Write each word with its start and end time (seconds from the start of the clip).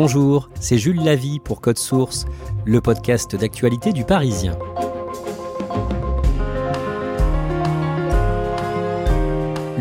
Bonjour, 0.00 0.48
c'est 0.60 0.78
Jules 0.78 1.02
Lavie 1.02 1.40
pour 1.40 1.60
Code 1.60 1.76
Source, 1.76 2.24
le 2.64 2.80
podcast 2.80 3.34
d'actualité 3.34 3.92
du 3.92 4.04
Parisien. 4.04 4.56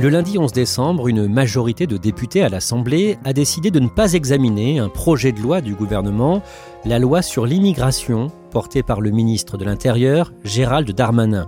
Le 0.01 0.09
lundi 0.09 0.39
11 0.39 0.51
décembre, 0.53 1.07
une 1.07 1.27
majorité 1.27 1.85
de 1.85 1.97
députés 1.97 2.41
à 2.41 2.49
l'Assemblée 2.49 3.19
a 3.25 3.33
décidé 3.33 3.69
de 3.69 3.79
ne 3.79 3.89
pas 3.89 4.13
examiner 4.13 4.79
un 4.79 4.89
projet 4.89 5.31
de 5.31 5.39
loi 5.39 5.61
du 5.61 5.75
gouvernement, 5.75 6.41
la 6.83 6.97
loi 6.97 7.21
sur 7.21 7.45
l'immigration, 7.45 8.31
portée 8.57 8.81
par 8.81 9.01
le 9.01 9.11
ministre 9.11 9.55
de 9.55 9.65
l'Intérieur, 9.65 10.33
Gérald 10.43 10.89
Darmanin. 10.89 11.47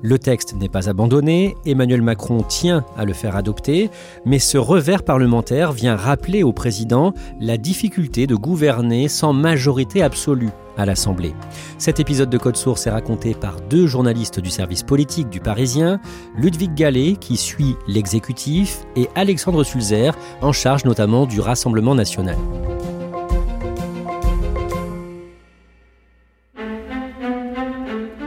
Le 0.00 0.18
texte 0.18 0.54
n'est 0.54 0.70
pas 0.70 0.88
abandonné, 0.88 1.54
Emmanuel 1.66 2.00
Macron 2.00 2.38
tient 2.48 2.82
à 2.96 3.04
le 3.04 3.12
faire 3.12 3.36
adopter, 3.36 3.90
mais 4.24 4.38
ce 4.38 4.56
revers 4.56 5.02
parlementaire 5.02 5.72
vient 5.72 5.96
rappeler 5.96 6.42
au 6.42 6.54
président 6.54 7.12
la 7.42 7.58
difficulté 7.58 8.26
de 8.26 8.34
gouverner 8.34 9.08
sans 9.08 9.34
majorité 9.34 10.02
absolue 10.02 10.48
à 10.78 10.86
l'Assemblée. 10.86 11.34
Cet 11.76 12.00
épisode 12.00 12.30
de 12.30 12.38
Code 12.38 12.56
Source 12.56 12.86
est 12.86 12.90
raconté 12.90 13.34
par 13.34 13.60
deux 13.68 13.86
journalistes 13.86 14.40
du 14.40 14.48
service 14.48 14.82
politique 14.82 15.28
du 15.28 15.40
Parisien, 15.40 16.00
Ludwig 16.38 16.72
Gallet 16.72 17.16
qui 17.20 17.36
suit 17.36 17.76
l'exécutif 17.86 18.80
et 18.96 19.10
Alexandre 19.14 19.62
Sulzer 19.62 20.16
en 20.40 20.52
charge 20.52 20.86
notamment 20.86 21.26
du 21.26 21.38
Rassemblement 21.38 21.94
national. 21.94 22.38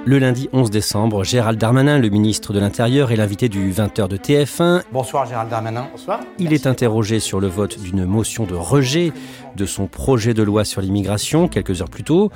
Le 0.09 0.17
lundi 0.17 0.49
11 0.53 0.71
décembre, 0.71 1.23
Gérald 1.23 1.59
Darmanin, 1.59 1.99
le 1.99 2.09
ministre 2.09 2.51
de 2.51 2.59
l'Intérieur, 2.59 3.11
est 3.11 3.15
l'invité 3.15 3.47
du 3.47 3.71
20h 3.71 4.07
de 4.07 4.17
TF1. 4.17 4.81
Bonsoir 4.91 5.27
Gérald 5.27 5.51
Darmanin. 5.51 5.87
Bonsoir. 5.91 6.21
Il 6.39 6.51
est 6.51 6.65
interrogé 6.65 7.19
sur 7.19 7.39
le 7.39 7.45
vote 7.45 7.79
d'une 7.79 8.05
motion 8.05 8.45
de 8.45 8.55
rejet 8.55 9.13
de 9.55 9.65
son 9.67 9.85
projet 9.85 10.33
de 10.33 10.41
loi 10.41 10.65
sur 10.65 10.81
l'immigration 10.81 11.47
quelques 11.47 11.83
heures 11.83 11.91
plus 11.91 12.03
tôt. 12.03 12.31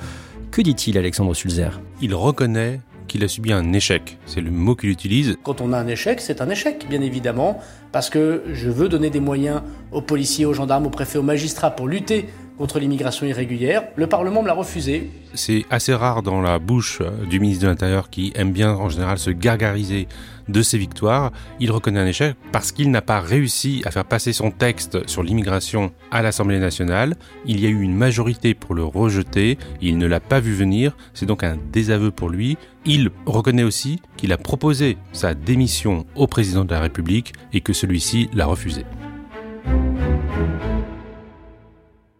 Que 0.52 0.62
dit-il 0.62 0.96
Alexandre 0.96 1.34
Sulzer? 1.34 1.80
Il 2.00 2.14
reconnaît 2.14 2.80
qu'il 3.08 3.24
a 3.24 3.28
subi 3.28 3.52
un 3.52 3.72
échec. 3.72 4.18
C'est 4.24 4.40
le 4.40 4.52
mot 4.52 4.76
qu'il 4.76 4.90
utilise. 4.90 5.36
Quand 5.42 5.60
on 5.60 5.72
a 5.72 5.78
un 5.78 5.88
échec, 5.88 6.20
c'est 6.20 6.40
un 6.40 6.50
échec, 6.50 6.86
bien 6.88 7.00
évidemment, 7.00 7.58
parce 7.90 8.08
que 8.08 8.44
je 8.52 8.70
veux 8.70 8.88
donner 8.88 9.10
des 9.10 9.18
moyens 9.18 9.62
aux 9.90 10.00
policiers, 10.00 10.46
aux 10.46 10.54
gendarmes, 10.54 10.86
aux 10.86 10.90
préfets, 10.90 11.18
aux 11.18 11.22
magistrats 11.22 11.72
pour 11.72 11.88
lutter 11.88 12.28
contre 12.56 12.78
l'immigration 12.78 13.26
irrégulière. 13.26 13.84
Le 13.96 14.06
Parlement 14.06 14.42
me 14.42 14.46
l'a 14.46 14.54
refusé. 14.54 15.10
C'est 15.34 15.64
assez 15.70 15.92
rare 15.92 16.22
dans 16.22 16.40
la 16.40 16.58
bouche 16.58 17.00
euh, 17.00 17.26
du 17.26 17.40
ministre 17.40 17.64
de 17.64 17.68
l'Intérieur 17.68 18.10
qui 18.10 18.32
aime 18.36 18.52
bien 18.52 18.72
en 18.72 18.88
général 18.88 19.18
se 19.18 19.30
gargariser 19.30 20.06
de 20.48 20.62
ses 20.62 20.78
victoires. 20.78 21.32
Il 21.58 21.72
reconnaît 21.72 22.00
un 22.00 22.06
échec 22.06 22.36
parce 22.52 22.70
qu'il 22.70 22.90
n'a 22.90 23.02
pas 23.02 23.20
réussi 23.20 23.82
à 23.84 23.90
faire 23.90 24.04
passer 24.04 24.32
son 24.32 24.50
texte 24.50 25.08
sur 25.08 25.22
l'immigration 25.22 25.92
à 26.10 26.22
l'Assemblée 26.22 26.58
nationale. 26.58 27.16
Il 27.46 27.60
y 27.60 27.66
a 27.66 27.70
eu 27.70 27.80
une 27.80 27.96
majorité 27.96 28.54
pour 28.54 28.74
le 28.74 28.84
rejeter. 28.84 29.58
Il 29.80 29.98
ne 29.98 30.06
l'a 30.06 30.20
pas 30.20 30.40
vu 30.40 30.52
venir. 30.52 30.96
C'est 31.14 31.26
donc 31.26 31.42
un 31.42 31.56
désaveu 31.72 32.10
pour 32.10 32.28
lui. 32.28 32.56
Il 32.84 33.10
reconnaît 33.26 33.62
aussi 33.62 34.00
qu'il 34.16 34.32
a 34.32 34.38
proposé 34.38 34.98
sa 35.12 35.34
démission 35.34 36.06
au 36.14 36.26
président 36.26 36.64
de 36.64 36.70
la 36.70 36.80
République 36.80 37.32
et 37.52 37.60
que 37.60 37.72
celui-ci 37.72 38.28
l'a 38.34 38.46
refusé. 38.46 38.84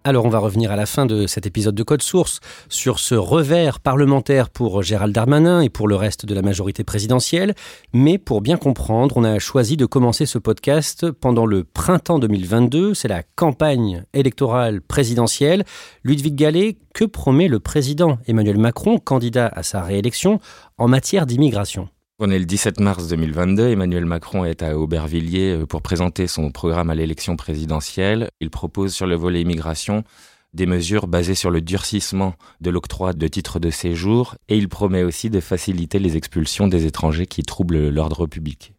Alors 0.06 0.26
on 0.26 0.28
va 0.28 0.38
revenir 0.38 0.70
à 0.70 0.76
la 0.76 0.84
fin 0.84 1.06
de 1.06 1.26
cet 1.26 1.46
épisode 1.46 1.74
de 1.74 1.82
Code 1.82 2.02
Source 2.02 2.40
sur 2.68 2.98
ce 2.98 3.14
revers 3.14 3.80
parlementaire 3.80 4.50
pour 4.50 4.82
Gérald 4.82 5.14
Darmanin 5.14 5.62
et 5.62 5.70
pour 5.70 5.88
le 5.88 5.96
reste 5.96 6.26
de 6.26 6.34
la 6.34 6.42
majorité 6.42 6.84
présidentielle. 6.84 7.54
Mais 7.94 8.18
pour 8.18 8.42
bien 8.42 8.58
comprendre, 8.58 9.16
on 9.16 9.24
a 9.24 9.38
choisi 9.38 9.78
de 9.78 9.86
commencer 9.86 10.26
ce 10.26 10.36
podcast 10.36 11.10
pendant 11.10 11.46
le 11.46 11.64
printemps 11.64 12.18
2022. 12.18 12.92
C'est 12.92 13.08
la 13.08 13.22
campagne 13.22 14.04
électorale 14.12 14.82
présidentielle. 14.82 15.64
Ludwig 16.02 16.34
Gallet, 16.34 16.76
que 16.92 17.06
promet 17.06 17.48
le 17.48 17.58
président 17.58 18.18
Emmanuel 18.26 18.58
Macron, 18.58 18.98
candidat 18.98 19.50
à 19.54 19.62
sa 19.62 19.80
réélection, 19.80 20.38
en 20.76 20.86
matière 20.86 21.24
d'immigration? 21.24 21.88
On 22.20 22.30
est 22.30 22.38
le 22.38 22.44
17 22.44 22.80
mars 22.80 23.08
2022. 23.08 23.70
Emmanuel 23.70 24.04
Macron 24.04 24.44
est 24.44 24.62
à 24.62 24.78
Aubervilliers 24.78 25.52
euh, 25.52 25.66
pour 25.66 25.82
présenter 25.82 26.26
son 26.26 26.50
programme 26.50 26.90
à 26.90 26.94
l'élection 26.94 27.36
présidentielle. 27.36 28.30
Il 28.40 28.50
propose 28.50 28.94
sur 28.94 29.06
le 29.06 29.16
volet 29.16 29.40
immigration 29.40 30.04
des 30.52 30.66
mesures 30.66 31.08
basées 31.08 31.34
sur 31.34 31.50
le 31.50 31.60
durcissement 31.60 32.34
de 32.60 32.70
l'octroi 32.70 33.12
de 33.12 33.26
titres 33.26 33.58
de 33.58 33.70
séjour 33.70 34.36
et 34.48 34.56
il 34.56 34.68
promet 34.68 35.02
aussi 35.02 35.28
de 35.28 35.40
faciliter 35.40 35.98
les 35.98 36.16
expulsions 36.16 36.68
des 36.68 36.86
étrangers 36.86 37.26
qui 37.26 37.42
troublent 37.42 37.88
l'ordre 37.88 38.26
public. 38.28 38.72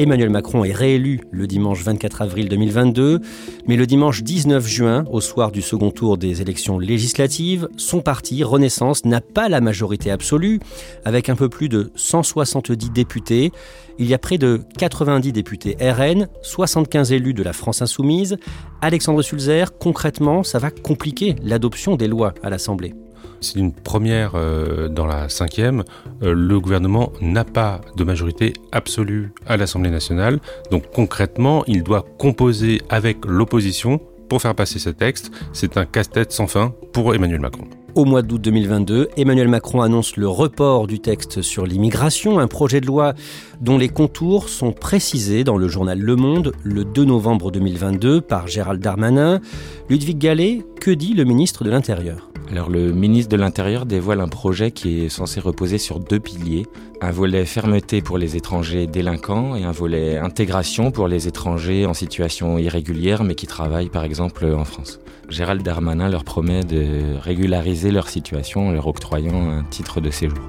Emmanuel 0.00 0.30
Macron 0.30 0.64
est 0.64 0.72
réélu 0.72 1.20
le 1.30 1.46
dimanche 1.46 1.82
24 1.82 2.22
avril 2.22 2.48
2022, 2.48 3.20
mais 3.66 3.76
le 3.76 3.86
dimanche 3.86 4.22
19 4.22 4.66
juin, 4.66 5.04
au 5.10 5.20
soir 5.20 5.52
du 5.52 5.60
second 5.60 5.90
tour 5.90 6.16
des 6.16 6.40
élections 6.40 6.78
législatives, 6.78 7.68
son 7.76 8.00
parti, 8.00 8.42
Renaissance, 8.42 9.04
n'a 9.04 9.20
pas 9.20 9.50
la 9.50 9.60
majorité 9.60 10.10
absolue, 10.10 10.58
avec 11.04 11.28
un 11.28 11.36
peu 11.36 11.50
plus 11.50 11.68
de 11.68 11.92
170 11.96 12.88
députés. 12.88 13.52
Il 13.98 14.06
y 14.06 14.14
a 14.14 14.18
près 14.18 14.38
de 14.38 14.62
90 14.78 15.32
députés 15.32 15.76
RN, 15.78 16.28
75 16.40 17.12
élus 17.12 17.34
de 17.34 17.42
la 17.42 17.52
France 17.52 17.82
insoumise. 17.82 18.38
Alexandre 18.80 19.20
Sulzer, 19.20 19.66
concrètement, 19.78 20.42
ça 20.44 20.58
va 20.58 20.70
compliquer 20.70 21.36
l'adoption 21.42 21.96
des 21.96 22.08
lois 22.08 22.32
à 22.42 22.48
l'Assemblée. 22.48 22.94
C'est 23.40 23.58
une 23.58 23.72
première 23.72 24.32
euh, 24.34 24.88
dans 24.88 25.06
la 25.06 25.28
cinquième. 25.28 25.84
Euh, 26.22 26.34
le 26.34 26.60
gouvernement 26.60 27.12
n'a 27.20 27.44
pas 27.44 27.80
de 27.96 28.04
majorité 28.04 28.52
absolue 28.70 29.32
à 29.46 29.56
l'Assemblée 29.56 29.90
nationale. 29.90 30.40
Donc 30.70 30.84
concrètement, 30.92 31.64
il 31.66 31.82
doit 31.82 32.04
composer 32.18 32.82
avec 32.90 33.24
l'opposition 33.24 34.00
pour 34.28 34.42
faire 34.42 34.54
passer 34.54 34.78
ce 34.78 34.90
texte. 34.90 35.30
C'est 35.52 35.76
un 35.76 35.86
casse-tête 35.86 36.32
sans 36.32 36.46
fin 36.46 36.74
pour 36.92 37.14
Emmanuel 37.14 37.40
Macron. 37.40 37.64
Au 37.96 38.04
mois 38.04 38.22
d'août 38.22 38.40
2022, 38.40 39.08
Emmanuel 39.16 39.48
Macron 39.48 39.82
annonce 39.82 40.16
le 40.16 40.28
report 40.28 40.86
du 40.86 41.00
texte 41.00 41.42
sur 41.42 41.66
l'immigration, 41.66 42.38
un 42.38 42.46
projet 42.46 42.80
de 42.80 42.86
loi 42.86 43.14
dont 43.60 43.78
les 43.78 43.88
contours 43.88 44.48
sont 44.48 44.72
précisés 44.72 45.42
dans 45.42 45.56
le 45.56 45.66
journal 45.66 45.98
Le 45.98 46.14
Monde 46.14 46.52
le 46.62 46.84
2 46.84 47.04
novembre 47.04 47.50
2022 47.50 48.20
par 48.20 48.46
Gérald 48.46 48.80
Darmanin. 48.80 49.40
Ludwig 49.88 50.18
Gallet, 50.18 50.62
que 50.80 50.92
dit 50.92 51.14
le 51.14 51.24
ministre 51.24 51.64
de 51.64 51.70
l'Intérieur? 51.70 52.29
Alors 52.50 52.68
le 52.68 52.92
ministre 52.92 53.30
de 53.30 53.40
l'Intérieur 53.40 53.86
dévoile 53.86 54.20
un 54.20 54.28
projet 54.28 54.72
qui 54.72 55.04
est 55.04 55.08
censé 55.08 55.38
reposer 55.38 55.78
sur 55.78 56.00
deux 56.00 56.18
piliers, 56.18 56.66
un 57.00 57.12
volet 57.12 57.44
fermeté 57.44 58.02
pour 58.02 58.18
les 58.18 58.36
étrangers 58.36 58.88
délinquants 58.88 59.54
et 59.54 59.62
un 59.62 59.70
volet 59.70 60.18
intégration 60.18 60.90
pour 60.90 61.06
les 61.06 61.28
étrangers 61.28 61.86
en 61.86 61.94
situation 61.94 62.58
irrégulière 62.58 63.22
mais 63.22 63.36
qui 63.36 63.46
travaillent 63.46 63.88
par 63.88 64.02
exemple 64.02 64.44
en 64.46 64.64
France. 64.64 64.98
Gérald 65.28 65.62
Darmanin 65.62 66.08
leur 66.08 66.24
promet 66.24 66.64
de 66.64 67.16
régulariser 67.20 67.92
leur 67.92 68.08
situation 68.08 68.68
en 68.68 68.72
leur 68.72 68.88
octroyant 68.88 69.48
un 69.48 69.62
titre 69.62 70.00
de 70.00 70.10
séjour. 70.10 70.40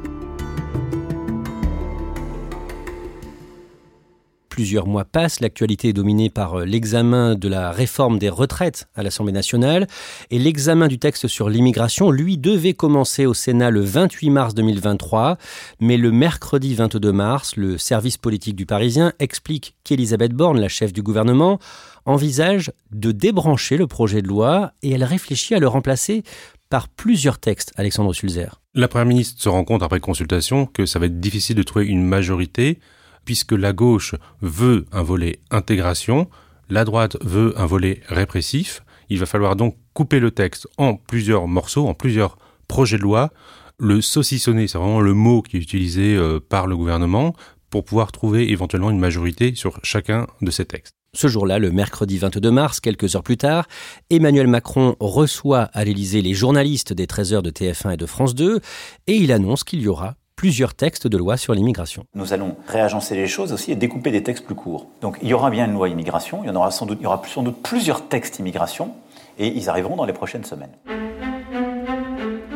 Plusieurs 4.61 4.85
mois 4.85 5.05
passent, 5.05 5.39
l'actualité 5.39 5.87
est 5.87 5.93
dominée 5.93 6.29
par 6.29 6.59
euh, 6.59 6.65
l'examen 6.65 7.33
de 7.33 7.47
la 7.47 7.71
réforme 7.71 8.19
des 8.19 8.29
retraites 8.29 8.87
à 8.93 9.01
l'Assemblée 9.01 9.33
nationale 9.33 9.87
et 10.29 10.37
l'examen 10.37 10.87
du 10.87 10.99
texte 10.99 11.27
sur 11.27 11.49
l'immigration, 11.49 12.11
lui, 12.11 12.37
devait 12.37 12.75
commencer 12.75 13.25
au 13.25 13.33
Sénat 13.33 13.71
le 13.71 13.81
28 13.81 14.29
mars 14.29 14.53
2023, 14.53 15.39
mais 15.79 15.97
le 15.97 16.11
mercredi 16.11 16.75
22 16.75 17.11
mars, 17.11 17.55
le 17.55 17.79
service 17.79 18.17
politique 18.17 18.55
du 18.55 18.67
Parisien 18.67 19.13
explique 19.17 19.73
qu'Elisabeth 19.83 20.33
Borne, 20.33 20.59
la 20.59 20.69
chef 20.69 20.93
du 20.93 21.01
gouvernement, 21.01 21.57
envisage 22.05 22.71
de 22.91 23.11
débrancher 23.11 23.77
le 23.77 23.87
projet 23.87 24.21
de 24.21 24.27
loi 24.27 24.73
et 24.83 24.91
elle 24.91 25.03
réfléchit 25.03 25.55
à 25.55 25.59
le 25.59 25.67
remplacer 25.67 26.21
par 26.69 26.87
plusieurs 26.87 27.39
textes, 27.39 27.73
Alexandre 27.77 28.13
Sulzer. 28.13 28.61
La 28.75 28.87
Première 28.87 29.07
ministre 29.07 29.41
se 29.41 29.49
rend 29.49 29.63
compte 29.63 29.81
après 29.81 29.99
consultation 29.99 30.67
que 30.67 30.85
ça 30.85 30.99
va 30.99 31.07
être 31.07 31.19
difficile 31.19 31.55
de 31.55 31.63
trouver 31.63 31.87
une 31.87 32.05
majorité 32.05 32.77
puisque 33.25 33.51
la 33.51 33.73
gauche 33.73 34.15
veut 34.41 34.85
un 34.91 35.03
volet 35.03 35.39
intégration, 35.51 36.29
la 36.69 36.85
droite 36.85 37.17
veut 37.21 37.53
un 37.57 37.65
volet 37.65 38.01
répressif. 38.07 38.83
Il 39.09 39.19
va 39.19 39.25
falloir 39.25 39.55
donc 39.55 39.77
couper 39.93 40.19
le 40.19 40.31
texte 40.31 40.67
en 40.77 40.95
plusieurs 40.95 41.47
morceaux, 41.47 41.87
en 41.87 41.93
plusieurs 41.93 42.37
projets 42.67 42.97
de 42.97 43.03
loi. 43.03 43.31
Le 43.77 43.99
saucissonner, 43.99 44.67
c'est 44.67 44.77
vraiment 44.77 45.01
le 45.01 45.13
mot 45.13 45.41
qui 45.41 45.57
est 45.57 45.59
utilisé 45.59 46.15
euh, 46.15 46.39
par 46.39 46.67
le 46.67 46.77
gouvernement 46.77 47.35
pour 47.69 47.83
pouvoir 47.83 48.11
trouver 48.11 48.51
éventuellement 48.51 48.91
une 48.91 48.99
majorité 48.99 49.53
sur 49.55 49.79
chacun 49.83 50.27
de 50.41 50.51
ces 50.51 50.65
textes. 50.65 50.93
Ce 51.13 51.27
jour-là, 51.27 51.59
le 51.59 51.71
mercredi 51.71 52.17
22 52.17 52.51
mars, 52.51 52.79
quelques 52.79 53.15
heures 53.15 53.23
plus 53.23 53.35
tard, 53.35 53.67
Emmanuel 54.09 54.47
Macron 54.47 54.95
reçoit 55.01 55.63
à 55.73 55.83
l'Élysée 55.83 56.21
les 56.21 56.33
journalistes 56.33 56.93
des 56.93 57.05
13 57.05 57.33
heures 57.33 57.43
de 57.43 57.51
TF1 57.51 57.93
et 57.93 57.97
de 57.97 58.05
France 58.05 58.33
2 58.33 58.61
et 59.07 59.15
il 59.15 59.33
annonce 59.33 59.65
qu'il 59.65 59.81
y 59.81 59.89
aura 59.89 60.15
plusieurs 60.41 60.73
textes 60.73 61.05
de 61.05 61.17
loi 61.19 61.37
sur 61.37 61.53
l'immigration. 61.53 62.05
Nous 62.15 62.33
allons 62.33 62.55
réagencer 62.67 63.13
les 63.13 63.27
choses 63.27 63.53
aussi 63.53 63.71
et 63.71 63.75
découper 63.75 64.09
des 64.09 64.23
textes 64.23 64.43
plus 64.43 64.55
courts. 64.55 64.87
Donc 64.99 65.19
il 65.21 65.27
y 65.27 65.35
aura 65.35 65.51
bien 65.51 65.67
une 65.67 65.73
loi 65.73 65.87
immigration, 65.87 66.39
il 66.43 66.47
y 66.47 66.49
en 66.49 66.55
aura 66.55 66.71
sans 66.71 66.87
doute, 66.87 66.97
il 66.99 67.03
y 67.03 67.05
aura 67.05 67.21
sans 67.27 67.43
doute 67.43 67.61
plusieurs 67.61 68.07
textes 68.07 68.39
immigration 68.39 68.95
et 69.37 69.49
ils 69.49 69.69
arriveront 69.69 69.95
dans 69.95 70.05
les 70.05 70.13
prochaines 70.13 70.43
semaines. 70.43 70.71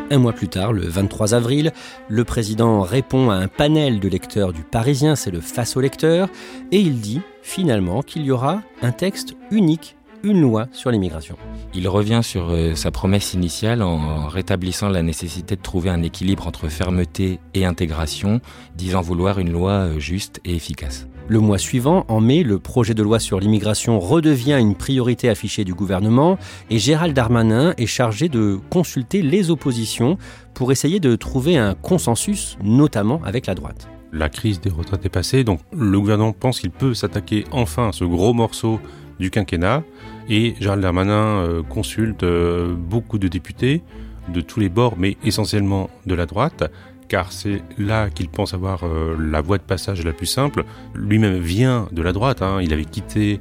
Un 0.09 0.17
mois 0.17 0.33
plus 0.33 0.47
tard, 0.47 0.73
le 0.73 0.81
23 0.81 1.35
avril, 1.35 1.73
le 2.09 2.23
président 2.23 2.81
répond 2.81 3.29
à 3.29 3.35
un 3.35 3.47
panel 3.47 3.99
de 3.99 4.09
lecteurs 4.09 4.51
du 4.51 4.63
Parisien, 4.63 5.15
c'est 5.15 5.29
le 5.29 5.39
face 5.39 5.77
au 5.77 5.79
lecteur, 5.79 6.29
et 6.71 6.79
il 6.79 7.01
dit 7.01 7.21
finalement 7.43 8.01
qu'il 8.01 8.25
y 8.25 8.31
aura 8.31 8.63
un 8.81 8.93
texte 8.93 9.35
unique 9.51 9.95
une 10.25 10.41
loi 10.41 10.67
sur 10.73 10.89
l'immigration. 10.91 11.37
Il 11.73 11.87
revient 11.87 12.21
sur 12.23 12.49
euh, 12.49 12.73
sa 12.73 12.89
promesse 12.89 13.33
initiale 13.33 13.81
en 13.83 14.27
rétablissant 14.27 14.89
la 14.89 15.03
nécessité 15.03 15.55
de 15.55 15.61
trouver 15.61 15.91
un 15.91 16.01
équilibre 16.01 16.47
entre 16.47 16.67
fermeté 16.67 17.39
et 17.53 17.63
intégration, 17.63 18.41
disant 18.75 19.01
vouloir 19.01 19.39
une 19.39 19.51
loi 19.51 19.71
euh, 19.71 19.99
juste 19.99 20.41
et 20.43 20.55
efficace. 20.55 21.07
Le 21.27 21.39
mois 21.39 21.57
suivant, 21.57 22.05
en 22.07 22.21
mai, 22.21 22.43
le 22.43 22.59
projet 22.59 22.93
de 22.93 23.01
loi 23.01 23.19
sur 23.19 23.39
l'immigration 23.39 23.99
redevient 23.99 24.57
une 24.59 24.75
priorité 24.75 25.29
affichée 25.29 25.63
du 25.63 25.73
gouvernement 25.73 26.37
et 26.69 26.77
Gérald 26.77 27.15
Darmanin 27.15 27.73
est 27.77 27.87
chargé 27.87 28.27
de 28.27 28.59
consulter 28.69 29.21
les 29.21 29.49
oppositions 29.49 30.17
pour 30.53 30.71
essayer 30.71 30.99
de 30.99 31.15
trouver 31.15 31.57
un 31.57 31.73
consensus, 31.73 32.57
notamment 32.63 33.21
avec 33.25 33.47
la 33.47 33.55
droite. 33.55 33.87
La 34.11 34.29
crise 34.29 34.61
des 34.61 34.69
retraites 34.69 35.05
est 35.05 35.09
passée, 35.09 35.43
donc 35.43 35.59
le 35.75 35.99
gouvernement 35.99 36.31
pense 36.31 36.59
qu'il 36.59 36.71
peut 36.71 36.93
s'attaquer 36.93 37.43
enfin 37.51 37.89
à 37.89 37.91
ce 37.91 38.03
gros 38.03 38.33
morceau 38.33 38.79
du 39.19 39.31
quinquennat. 39.31 39.83
Et 40.29 40.55
Gérald 40.59 40.81
Darmanin 40.81 41.13
euh, 41.13 41.63
consulte 41.63 42.23
euh, 42.23 42.73
beaucoup 42.75 43.19
de 43.19 43.27
députés 43.27 43.83
de 44.29 44.41
tous 44.41 44.59
les 44.59 44.69
bords, 44.69 44.95
mais 44.97 45.17
essentiellement 45.23 45.89
de 46.07 46.15
la 46.15 46.25
droite, 46.25 46.71
car 47.07 47.31
c'est 47.31 47.61
là 47.77 48.09
qu'il 48.09 48.29
pense 48.29 48.55
avoir 48.55 48.83
euh, 48.83 49.15
la 49.19 49.41
voie 49.41 49.59
de 49.59 49.63
passage 49.63 50.03
la 50.03 50.13
plus 50.13 50.25
simple. 50.25 50.65
Lui-même 50.95 51.37
vient 51.37 51.87
de 51.91 52.01
la 52.01 52.11
droite, 52.11 52.41
hein. 52.41 52.59
il 52.61 52.73
avait 52.73 52.85
quitté 52.85 53.39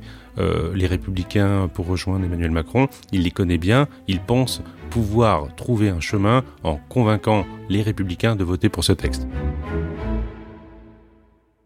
les 0.75 0.88
républicains 0.88 1.70
pour 1.72 1.86
rejoindre 1.86 2.25
Emmanuel 2.25 2.50
Macron, 2.50 2.88
il 3.12 3.22
les 3.22 3.31
connaît 3.31 3.56
bien, 3.56 3.86
il 4.08 4.19
pense 4.19 4.64
pouvoir 4.90 5.54
trouver 5.54 5.90
un 5.90 6.00
chemin 6.00 6.42
en 6.64 6.81
convainquant 6.88 7.46
les 7.69 7.82
républicains 7.82 8.34
de 8.34 8.42
voter 8.42 8.69
pour 8.69 8.82
ce 8.82 8.90
texte. 8.90 9.28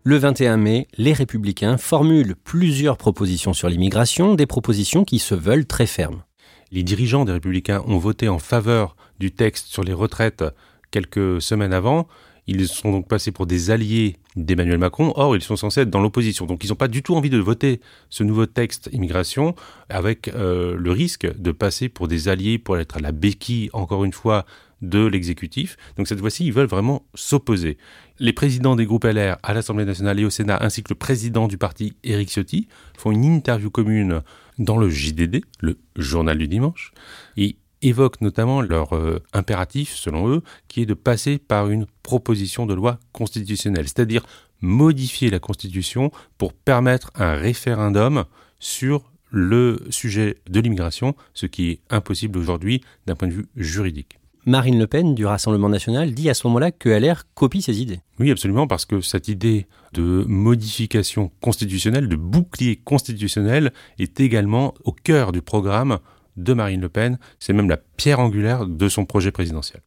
Le 0.05 0.17
21 0.17 0.57
mai, 0.57 0.87
les 0.97 1.13
républicains 1.13 1.77
formulent 1.77 2.37
plusieurs 2.37 2.97
propositions 2.97 3.53
sur 3.53 3.69
l'immigration, 3.69 4.37
des 4.37 4.47
propositions 4.47 5.05
qui 5.05 5.19
se 5.19 5.35
veulent 5.35 5.67
très 5.67 5.87
fermes. 5.87 6.23
Les 6.71 6.83
dirigeants 6.83 7.25
des 7.25 7.33
républicains 7.33 7.83
ont 7.87 7.99
voté 7.99 8.29
en 8.29 8.39
faveur 8.39 8.97
du 9.19 9.33
texte 9.33 9.67
sur 9.67 9.83
les 9.83 9.93
retraites 9.93 10.45
quelques 10.91 11.43
semaines 11.43 11.73
avant. 11.73 12.07
Ils 12.47 12.69
sont 12.69 12.93
donc 12.93 13.09
passés 13.09 13.33
pour 13.33 13.47
des 13.47 13.71
alliés 13.71 14.17
d'Emmanuel 14.37 14.79
Macron. 14.79 15.13
Or, 15.17 15.37
ils 15.37 15.43
sont 15.43 15.57
censés 15.57 15.83
être 15.83 15.91
dans 15.91 16.01
l'opposition. 16.01 16.47
Donc, 16.47 16.65
ils 16.65 16.69
n'ont 16.69 16.77
pas 16.77 16.89
du 16.89 17.03
tout 17.03 17.15
envie 17.15 17.29
de 17.29 17.39
voter 17.39 17.81
ce 18.09 18.23
nouveau 18.23 18.47
texte 18.47 18.89
immigration 18.93 19.55
avec 19.91 20.29
euh, 20.29 20.77
le 20.79 20.93
risque 20.93 21.27
de 21.39 21.53
passer 21.53 21.89
pour 21.89 22.09
des 22.09 22.29
alliés, 22.29 22.59
pour 22.59 22.79
être 22.79 22.97
à 22.97 23.01
la 23.01 23.13
béquille, 23.13 23.69
encore 23.73 24.05
une 24.05 24.15
fois, 24.15 24.47
de 24.83 25.07
l'exécutif. 25.07 25.77
Donc, 25.97 26.09
cette 26.09 26.21
fois-ci, 26.21 26.47
ils 26.47 26.53
veulent 26.53 26.67
vraiment 26.67 27.07
s'opposer. 27.15 27.79
Les 28.19 28.33
présidents 28.33 28.77
des 28.77 28.87
groupes 28.87 29.05
LR 29.05 29.37
à 29.43 29.55
l'Assemblée 29.55 29.85
nationale 29.85 30.19
et 30.21 30.25
au 30.25 30.31
Sénat, 30.31 30.59
ainsi 30.61 30.83
que 30.83 30.91
le 30.91 30.99
président 30.99 31.49
du 31.49 31.59
parti, 31.59 31.97
Éric 32.05 32.31
Ciotti, 32.31 32.69
font 32.97 33.11
une 33.11 33.25
interview 33.25 33.71
commune 33.71 34.23
dans 34.59 34.77
le 34.77 34.89
JDD, 34.89 35.43
le 35.61 35.79
journal 35.97 36.39
du 36.39 36.49
dimanche, 36.49 36.93
et 37.37 37.57
évoquent 37.83 38.21
notamment 38.21 38.61
leur 38.61 38.95
euh, 38.97 39.23
impératif, 39.33 39.95
selon 39.95 40.29
eux, 40.29 40.43
qui 40.67 40.83
est 40.83 40.87
de 40.87 40.95
passer 40.95 41.39
par 41.39 41.71
une 41.71 41.87
proposition 42.03 42.67
de 42.67 42.75
loi 42.75 42.99
constitutionnelle, 43.13 43.85
c'est-à-dire 43.85 44.27
modifier 44.61 45.31
la 45.31 45.39
Constitution 45.39 46.11
pour 46.37 46.53
permettre 46.53 47.13
un 47.15 47.35
référendum 47.35 48.25
sur 48.59 49.13
le 49.31 49.81
sujet 49.91 50.39
de 50.49 50.61
l'immigration, 50.61 51.15
ce 51.35 51.47
qui 51.47 51.71
est 51.71 51.81
impossible 51.91 52.39
aujourd'hui 52.39 52.83
d'un 53.07 53.15
point 53.15 53.29
de 53.29 53.35
vue 53.35 53.49
juridique. 53.57 54.19
Marine 54.47 54.79
Le 54.79 54.87
Pen 54.87 55.15
du 55.15 55.27
Rassemblement 55.27 55.69
national 55.69 56.13
dit 56.13 56.31
à 56.31 56.35
ce 56.35 56.47
moment-là 56.47 56.71
que 56.71 56.89
LR 56.89 57.25
copie 57.35 57.63
ses 57.63 57.81
idées. 57.81 58.01
Oui, 58.19 58.31
absolument, 58.31 58.67
parce 58.67 58.85
que 58.85 59.01
cette 59.01 59.29
idée 59.29 59.67
de 59.93 60.25
modification 60.27 61.31
constitutionnelle, 61.41 62.09
de 62.09 62.17
bouclier 62.17 62.77
constitutionnel, 62.77 63.73
est 63.99 64.21
également 64.21 64.75
au 64.85 64.93
cœur 64.93 65.33
du 65.33 65.43
programme 65.43 65.99
de 66.37 66.55
Marine 66.55 66.81
Le 66.81 66.89
Pen. 66.89 67.19
C'est 67.39 67.53
même 67.53 67.69
la 67.69 67.77
pierre 67.77 68.21
angulaire 68.21 68.67
de 68.67 68.89
son 68.89 69.05
projet 69.05 69.33
présidentiel. 69.33 69.83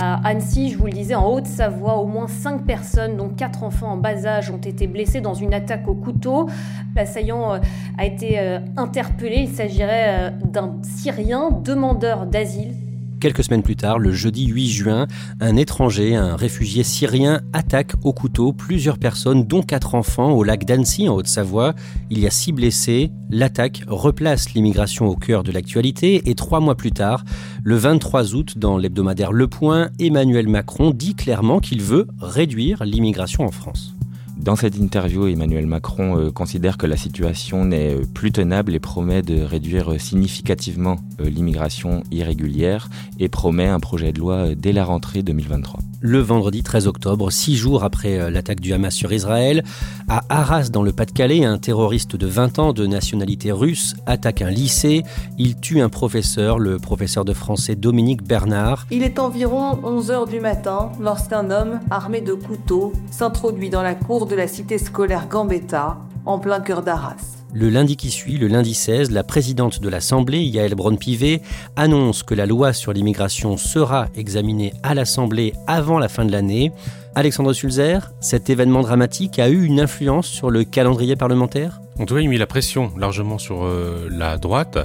À 0.00 0.20
Annecy, 0.26 0.70
je 0.70 0.78
vous 0.78 0.86
le 0.86 0.92
disais, 0.92 1.14
en 1.14 1.32
Haute-Savoie, 1.32 1.98
au 1.98 2.06
moins 2.06 2.26
5 2.26 2.66
personnes, 2.66 3.16
dont 3.16 3.28
4 3.28 3.62
enfants 3.62 3.92
en 3.92 3.96
bas 3.96 4.26
âge, 4.26 4.50
ont 4.50 4.58
été 4.58 4.88
blessés 4.88 5.20
dans 5.20 5.34
une 5.34 5.54
attaque 5.54 5.86
au 5.86 5.94
couteau. 5.94 6.48
L'assaillant 6.96 7.52
euh, 7.52 7.58
a 7.98 8.04
été 8.04 8.40
euh, 8.40 8.58
interpellé. 8.76 9.42
Il 9.42 9.48
s'agirait 9.48 10.30
euh, 10.30 10.30
d'un 10.44 10.74
Syrien 10.82 11.52
demandeur 11.52 12.26
d'asile 12.26 12.74
Quelques 13.22 13.44
semaines 13.44 13.62
plus 13.62 13.76
tard, 13.76 14.00
le 14.00 14.10
jeudi 14.10 14.46
8 14.46 14.68
juin, 14.68 15.06
un 15.38 15.54
étranger, 15.54 16.16
un 16.16 16.34
réfugié 16.34 16.82
syrien, 16.82 17.40
attaque 17.52 17.92
au 18.02 18.12
couteau 18.12 18.52
plusieurs 18.52 18.98
personnes, 18.98 19.46
dont 19.46 19.62
quatre 19.62 19.94
enfants, 19.94 20.32
au 20.32 20.42
lac 20.42 20.64
d'Annecy, 20.64 21.08
en 21.08 21.14
Haute-Savoie. 21.14 21.76
Il 22.10 22.18
y 22.18 22.26
a 22.26 22.30
six 22.30 22.50
blessés. 22.50 23.12
L'attaque 23.30 23.84
replace 23.86 24.54
l'immigration 24.54 25.06
au 25.06 25.14
cœur 25.14 25.44
de 25.44 25.52
l'actualité 25.52 26.28
et 26.28 26.34
trois 26.34 26.58
mois 26.58 26.74
plus 26.74 26.90
tard, 26.90 27.24
le 27.62 27.76
23 27.76 28.34
août, 28.34 28.58
dans 28.58 28.76
l'hebdomadaire 28.76 29.30
Le 29.30 29.46
Point, 29.46 29.90
Emmanuel 30.00 30.48
Macron 30.48 30.90
dit 30.90 31.14
clairement 31.14 31.60
qu'il 31.60 31.80
veut 31.80 32.08
réduire 32.18 32.82
l'immigration 32.82 33.44
en 33.44 33.52
France. 33.52 33.94
Dans 34.42 34.56
cette 34.56 34.76
interview, 34.76 35.28
Emmanuel 35.28 35.66
Macron 35.66 36.18
euh, 36.18 36.32
considère 36.32 36.76
que 36.76 36.88
la 36.88 36.96
situation 36.96 37.64
n'est 37.64 37.94
euh, 37.94 38.02
plus 38.12 38.32
tenable 38.32 38.74
et 38.74 38.80
promet 38.80 39.22
de 39.22 39.40
réduire 39.40 39.92
euh, 39.92 39.98
significativement 39.98 40.96
l'immigration 41.20 42.02
irrégulière 42.10 42.88
et 43.20 43.28
promet 43.28 43.68
un 43.68 43.78
projet 43.78 44.12
de 44.12 44.18
loi 44.18 44.56
dès 44.56 44.72
la 44.72 44.84
rentrée 44.84 45.22
2023 45.22 45.78
le 46.02 46.18
vendredi 46.18 46.62
13 46.62 46.88
octobre, 46.88 47.30
six 47.30 47.56
jours 47.56 47.84
après 47.84 48.18
euh, 48.18 48.28
l'attaque 48.28 48.60
du 48.60 48.72
Hamas 48.72 48.92
sur 48.92 49.12
Israël. 49.12 49.62
À 50.08 50.22
Arras, 50.28 50.68
dans 50.70 50.82
le 50.82 50.92
Pas-de-Calais, 50.92 51.44
un 51.44 51.58
terroriste 51.58 52.16
de 52.16 52.26
20 52.26 52.58
ans 52.58 52.72
de 52.72 52.86
nationalité 52.86 53.52
russe 53.52 53.94
attaque 54.04 54.42
un 54.42 54.50
lycée. 54.50 55.04
Il 55.38 55.56
tue 55.56 55.80
un 55.80 55.88
professeur, 55.88 56.58
le 56.58 56.78
professeur 56.78 57.24
de 57.24 57.32
français 57.32 57.76
Dominique 57.76 58.22
Bernard. 58.22 58.86
Il 58.90 59.04
est 59.04 59.20
environ 59.20 59.78
11 59.84 60.10
heures 60.10 60.26
du 60.26 60.40
matin 60.40 60.90
lorsqu'un 61.00 61.50
homme 61.50 61.80
armé 61.90 62.20
de 62.20 62.34
couteau 62.34 62.92
s'introduit 63.10 63.70
dans 63.70 63.82
la 63.82 63.94
cour 63.94 64.26
de 64.26 64.34
la 64.34 64.48
cité 64.48 64.78
scolaire 64.78 65.28
Gambetta, 65.28 65.98
en 66.26 66.38
plein 66.40 66.60
cœur 66.60 66.82
d'Arras. 66.82 67.41
Le 67.54 67.68
lundi 67.68 67.96
qui 67.96 68.10
suit, 68.10 68.38
le 68.38 68.46
lundi 68.46 68.72
16, 68.72 69.10
la 69.10 69.24
présidente 69.24 69.80
de 69.80 69.88
l'Assemblée, 69.90 70.40
Yael 70.40 70.74
Braun-Pivet, 70.74 71.42
annonce 71.76 72.22
que 72.22 72.34
la 72.34 72.46
loi 72.46 72.72
sur 72.72 72.94
l'immigration 72.94 73.58
sera 73.58 74.08
examinée 74.16 74.72
à 74.82 74.94
l'Assemblée 74.94 75.52
avant 75.66 75.98
la 75.98 76.08
fin 76.08 76.24
de 76.24 76.32
l'année. 76.32 76.72
Alexandre 77.14 77.52
Sulzer, 77.52 78.10
cet 78.20 78.48
événement 78.48 78.80
dramatique 78.80 79.38
a 79.38 79.50
eu 79.50 79.64
une 79.64 79.80
influence 79.80 80.28
sur 80.28 80.50
le 80.50 80.64
calendrier 80.64 81.14
parlementaire? 81.14 81.82
En 81.98 82.06
tout 82.06 82.14
cas, 82.14 82.20
il 82.22 82.38
la 82.38 82.46
pression 82.46 82.90
largement 82.96 83.36
sur 83.36 83.64
euh, 83.64 84.08
la 84.10 84.38
droite, 84.38 84.78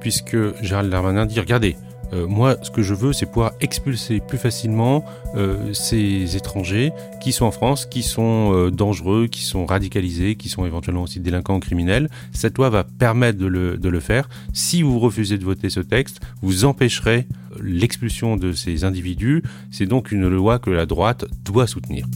puisque 0.00 0.36
Gérald 0.62 0.90
Darmanin 0.90 1.26
dit 1.26 1.38
regardez, 1.40 1.76
Euh, 2.14 2.26
moi, 2.26 2.56
ce 2.62 2.70
que 2.70 2.82
je 2.82 2.94
veux, 2.94 3.12
c'est 3.12 3.26
pouvoir 3.26 3.52
expulser 3.60 4.20
plus 4.20 4.38
facilement 4.38 5.04
euh, 5.34 5.72
ces 5.72 6.36
étrangers 6.36 6.92
qui 7.20 7.32
sont 7.32 7.44
en 7.44 7.50
France, 7.50 7.86
qui 7.86 8.02
sont 8.02 8.52
euh, 8.54 8.70
dangereux, 8.70 9.26
qui 9.26 9.42
sont 9.42 9.66
radicalisés, 9.66 10.36
qui 10.36 10.48
sont 10.48 10.64
éventuellement 10.64 11.02
aussi 11.02 11.20
délinquants 11.20 11.56
ou 11.56 11.60
criminels. 11.60 12.08
Cette 12.32 12.56
loi 12.56 12.70
va 12.70 12.84
permettre 12.84 13.38
de 13.38 13.46
le, 13.46 13.76
de 13.78 13.88
le 13.88 14.00
faire. 14.00 14.28
Si 14.52 14.82
vous 14.82 14.98
refusez 15.00 15.38
de 15.38 15.44
voter 15.44 15.70
ce 15.70 15.80
texte, 15.80 16.20
vous 16.40 16.64
empêcherez 16.64 17.26
l'expulsion 17.60 18.36
de 18.36 18.52
ces 18.52 18.84
individus. 18.84 19.42
C'est 19.70 19.86
donc 19.86 20.12
une 20.12 20.28
loi 20.28 20.58
que 20.58 20.70
la 20.70 20.86
droite 20.86 21.24
doit 21.44 21.66
soutenir. 21.66 22.06